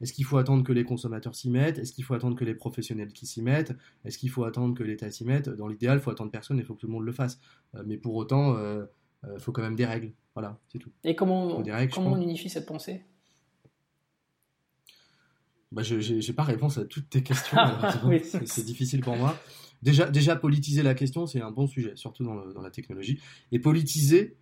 [0.00, 1.78] est-ce qu'il faut attendre que les consommateurs s'y mettent?
[1.78, 3.74] Est-ce qu'il faut attendre que les professionnels qui s'y mettent?
[4.04, 5.48] Est-ce qu'il faut attendre que l'État s'y mette?
[5.48, 7.40] Dans l'idéal, il faut attendre personne, il faut que tout le monde le fasse.
[7.84, 10.12] mais pour autant, il faut quand même des règles.
[10.34, 10.92] Voilà, c'est tout.
[11.02, 11.62] Et comment,
[11.92, 13.02] comment on unifie cette pensée?
[15.72, 17.58] Bah, Je n'ai pas réponse à toutes tes questions.
[18.46, 19.36] c'est difficile pour moi.
[19.82, 23.20] Déjà, déjà, politiser la question, c'est un bon sujet, surtout dans, dans, la technologie.
[23.50, 24.36] Et politiser,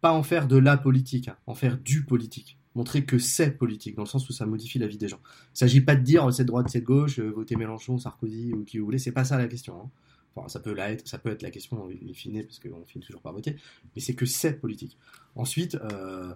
[0.00, 2.58] pas en faire de la politique, hein, en faire du politique.
[2.74, 5.20] Montrer que c'est politique, dans le sens où ça modifie la vie des gens.
[5.24, 8.64] Il ne s'agit pas de dire c'est droite, c'est gauche, euh, votez Mélenchon, Sarkozy ou
[8.64, 9.80] qui vous voulez, c'est pas ça la question.
[9.80, 9.90] Hein.
[10.36, 13.22] Enfin, ça peut, être, ça peut être la question, in fine, parce qu'on finit toujours
[13.22, 13.56] par voter,
[13.94, 14.96] mais c'est que c'est politique.
[15.34, 16.32] Ensuite, euh,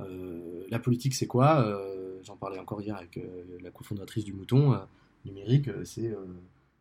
[0.00, 1.80] euh, la politique, c'est quoi?
[2.24, 3.18] J'en parlais encore hier avec
[3.62, 4.78] la cofondatrice du Mouton
[5.24, 6.12] numérique, c'est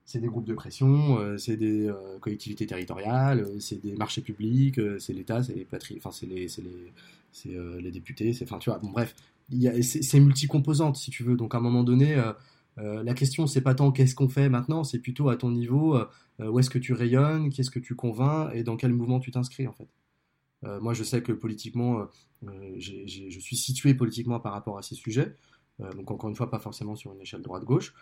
[0.07, 4.21] c'est des groupes de pression, euh, c'est des euh, collectivités territoriales, euh, c'est des marchés
[4.21, 6.47] publics, c'est l'État, c'est les patries, enfin c'est les,
[7.45, 9.13] les, les députés, c'est, enfin tu vois, bon bref,
[9.81, 11.35] c'est multicomposante si tu veux.
[11.35, 12.15] Donc à un moment donné,
[12.77, 15.99] la question c'est pas tant qu'est-ce qu'on fait maintenant, c'est plutôt à ton niveau,
[16.39, 19.67] où est-ce que tu rayonnes, qu'est-ce que tu convaincs et dans quel mouvement tu t'inscris
[19.67, 19.87] en fait.
[20.79, 22.07] moi je sais que politiquement,
[22.77, 25.35] je suis situé politiquement par rapport à ces sujets.
[25.79, 27.93] donc encore une fois, pas forcément sur une échelle droite-gauche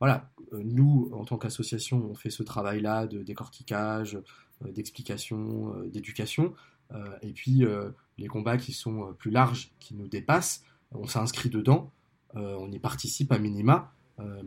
[0.00, 4.18] voilà, euh, nous, en tant qu'association, on fait ce travail-là de décortiquage,
[4.64, 6.54] euh, d'explication, euh, d'éducation.
[7.20, 7.66] et puis,
[8.16, 11.92] les combats qui sont plus larges, qui nous dépassent, on s'inscrit dedans,
[12.34, 13.92] on y participe à minima,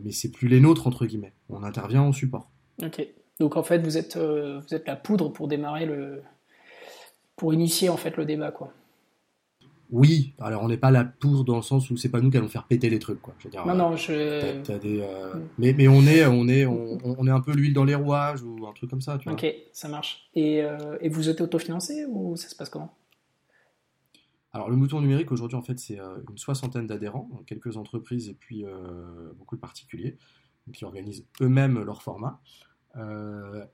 [0.02, 1.34] mais c'est plus les nôtres, entre guillemets.
[1.48, 2.50] On intervient en support.
[2.82, 3.06] Ok.
[3.38, 6.24] Donc, en fait, vous êtes, vous êtes la poudre pour démarrer le.
[7.36, 8.74] pour initier, en fait, le débat, quoi.
[9.92, 12.38] Oui, alors on n'est pas là pour dans le sens où c'est pas nous qui
[12.38, 13.34] allons faire péter les trucs, quoi.
[13.38, 14.10] Je veux dire, non, non, je...
[14.10, 15.48] Euh, mm.
[15.58, 18.66] mais, mais on est, on est, on, est un peu l'huile dans les rouages ou
[18.66, 19.34] un truc comme ça, tu vois.
[19.34, 20.30] Ok, ça marche.
[20.34, 22.96] Et, euh, et vous êtes autofinancé ou ça se passe comment?
[24.54, 28.34] Alors le mouton numérique aujourd'hui en fait c'est euh, une soixantaine d'adhérents, quelques entreprises et
[28.34, 28.64] puis
[29.38, 30.18] beaucoup de particuliers
[30.72, 32.40] qui organisent eux-mêmes leur format.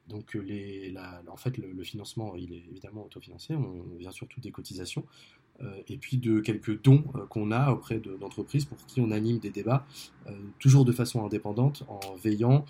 [0.08, 0.94] donc les,
[1.28, 5.47] en fait le, financement il est évidemment autofinancé, on vient surtout des cotisations euh,
[5.88, 9.50] et puis de quelques dons euh, qu'on a auprès d'entreprises pour qui on anime des
[9.50, 9.86] débats,
[10.26, 12.64] euh, toujours de façon indépendante, en veillant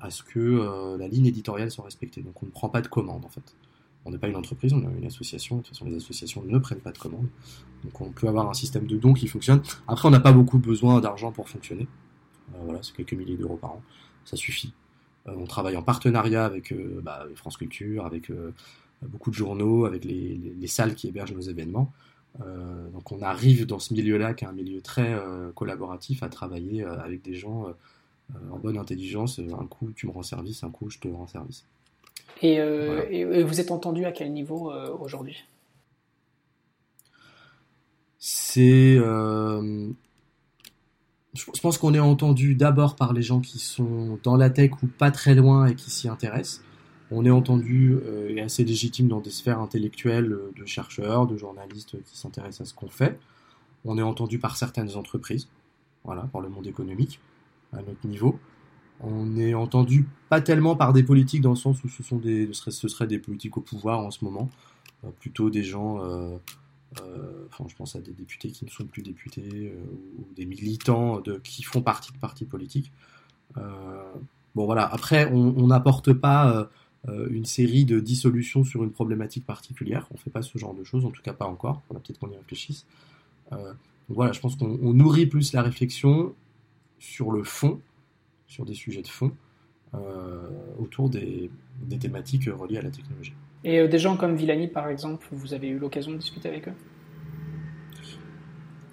[0.00, 2.22] à ce que la ligne éditoriale soit respectée.
[2.22, 3.54] Donc on ne prend pas de commande en fait.
[4.06, 5.56] On n'est pas une entreprise, on est une association.
[5.56, 7.26] De toute façon, les associations ne prennent pas de commande.
[7.82, 9.60] Donc on peut avoir un système de dons qui fonctionne.
[9.88, 11.86] Après, on n'a pas beaucoup besoin d'argent pour fonctionner.
[12.62, 13.82] voilà, c'est quelques milliers d'euros par an.
[14.24, 14.72] Ça suffit.
[15.26, 18.30] on travaille en partenariat avec bah, France Culture, avec
[19.08, 21.92] beaucoup de journaux, avec les, salles qui hébergent nos événements.
[22.40, 26.28] Euh, donc on arrive dans ce milieu-là, qui est un milieu très euh, collaboratif, à
[26.28, 27.66] travailler euh, avec des gens
[28.50, 29.38] en bonne intelligence.
[29.38, 31.66] Un coup, tu me rends service, un coup, je te rends service.
[32.42, 32.58] Et,
[33.42, 35.44] vous êtes entendu à quel niveau aujourd'hui?
[38.18, 38.96] C'est...
[38.96, 39.92] je
[41.60, 45.10] pense qu'on est entendu d'abord par les gens qui sont dans la tech ou pas
[45.10, 46.62] très loin et qui s'y intéressent
[47.14, 51.36] on est entendu euh, et assez légitime dans des sphères intellectuelles euh, de chercheurs, de
[51.36, 53.18] journalistes qui s'intéressent à ce qu'on fait.
[53.84, 55.48] On est entendu par certaines entreprises,
[56.04, 57.20] voilà, par le monde économique,
[57.72, 58.38] à notre niveau.
[59.00, 62.02] On est entendu pas tellement par des politiques dans le sens où ce
[62.88, 64.50] serait, des politiques au pouvoir en ce moment,
[65.04, 65.98] euh, plutôt des gens,
[67.48, 69.72] enfin je pense à des députés qui ne sont plus députés
[70.18, 72.92] ou des militants qui font partie de partis politiques.
[73.56, 76.70] bon voilà, après on n'apporte pas
[77.06, 80.06] une série de dissolutions sur une problématique particulière.
[80.10, 81.82] On ne fait pas ce genre de choses, en tout cas pas encore.
[81.90, 82.86] On a peut-être qu'on y réfléchisse.
[83.52, 83.72] Euh,
[84.08, 86.34] donc voilà, je pense qu'on nourrit plus la réflexion
[86.98, 87.80] sur le fond,
[88.46, 89.32] sur des sujets de fond,
[89.94, 90.48] euh,
[90.78, 91.50] autour des,
[92.00, 93.34] thématiques reliées à la technologie.
[93.64, 96.74] Et des gens comme Villani, par exemple, vous avez eu l'occasion de discuter avec eux?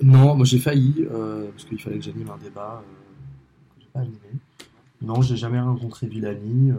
[0.02, 1.06] Non, moi j'ai failli,
[1.52, 2.84] parce qu'il fallait que j'anime un débat
[3.76, 4.18] que j'ai pas animé.
[5.02, 6.72] Non, j'ai jamais rencontré Villani.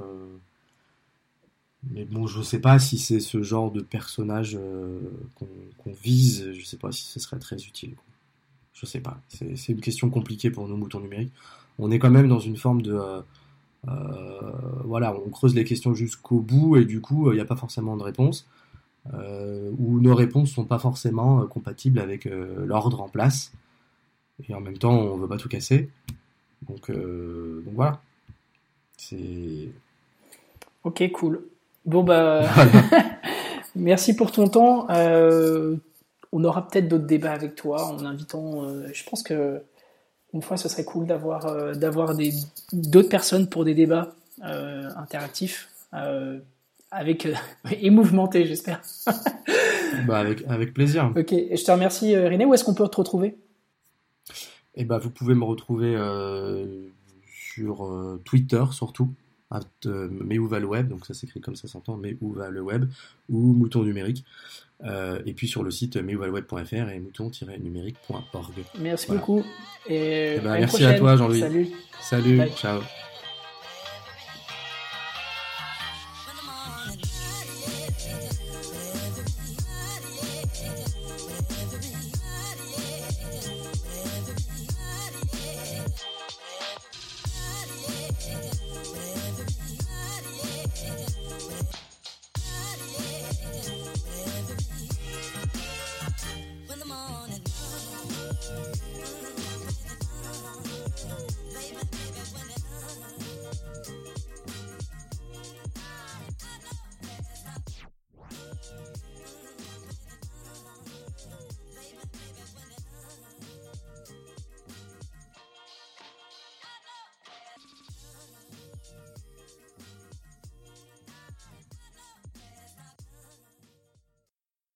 [1.91, 5.01] Mais bon, je sais pas si c'est ce genre de personnage euh,
[5.37, 6.53] qu'on vise.
[6.53, 7.97] Je sais pas si ce serait très utile.
[8.73, 9.21] Je sais pas.
[9.29, 11.33] C'est une question compliquée pour nos moutons numériques.
[11.79, 13.21] On est quand même dans une forme de euh,
[13.89, 14.53] euh,
[14.85, 17.97] voilà, on creuse les questions jusqu'au bout et du coup, il n'y a pas forcément
[17.97, 18.47] de réponse.
[19.13, 23.53] ou nos réponses sont pas forcément compatibles avec l'ordre en place.
[24.49, 25.91] Et en même temps, on veut pas tout casser.
[26.69, 28.01] Donc, donc voilà.
[28.97, 29.73] C'est.
[30.85, 31.43] Ok, cool.
[31.85, 32.49] Bon bah,
[33.77, 34.89] merci pour ton temps.
[34.91, 35.77] Euh,
[36.31, 38.65] on aura peut-être d'autres débats avec toi en invitant.
[38.65, 39.61] Euh, je pense que
[40.33, 42.33] une fois, ce serait cool d'avoir euh, d'avoir des
[42.73, 45.69] d'autres personnes pour des débats interactifs
[46.91, 47.29] avec
[47.71, 48.81] et mouvementés, j'espère.
[50.07, 51.13] bah avec avec plaisir.
[51.17, 52.45] Ok, et je te remercie, René.
[52.45, 53.37] Où est-ce qu'on peut te retrouver?
[54.75, 55.97] Eh bah, vous pouvez me retrouver
[57.27, 59.11] sur Twitter surtout
[59.87, 62.51] euh, mais où va le web, donc ça s'écrit comme ça s'entend, mais où va
[62.51, 62.87] le web,
[63.29, 64.25] ou Mouton Numérique,
[64.85, 68.55] euh, et puis sur le site le web.fr et mouton-numérique.org.
[68.81, 69.45] Merci beaucoup.
[69.87, 71.41] Et, eh ben, merci à toi Jean-Louis.
[71.41, 71.69] Salut.
[72.01, 72.81] Salut, ciao.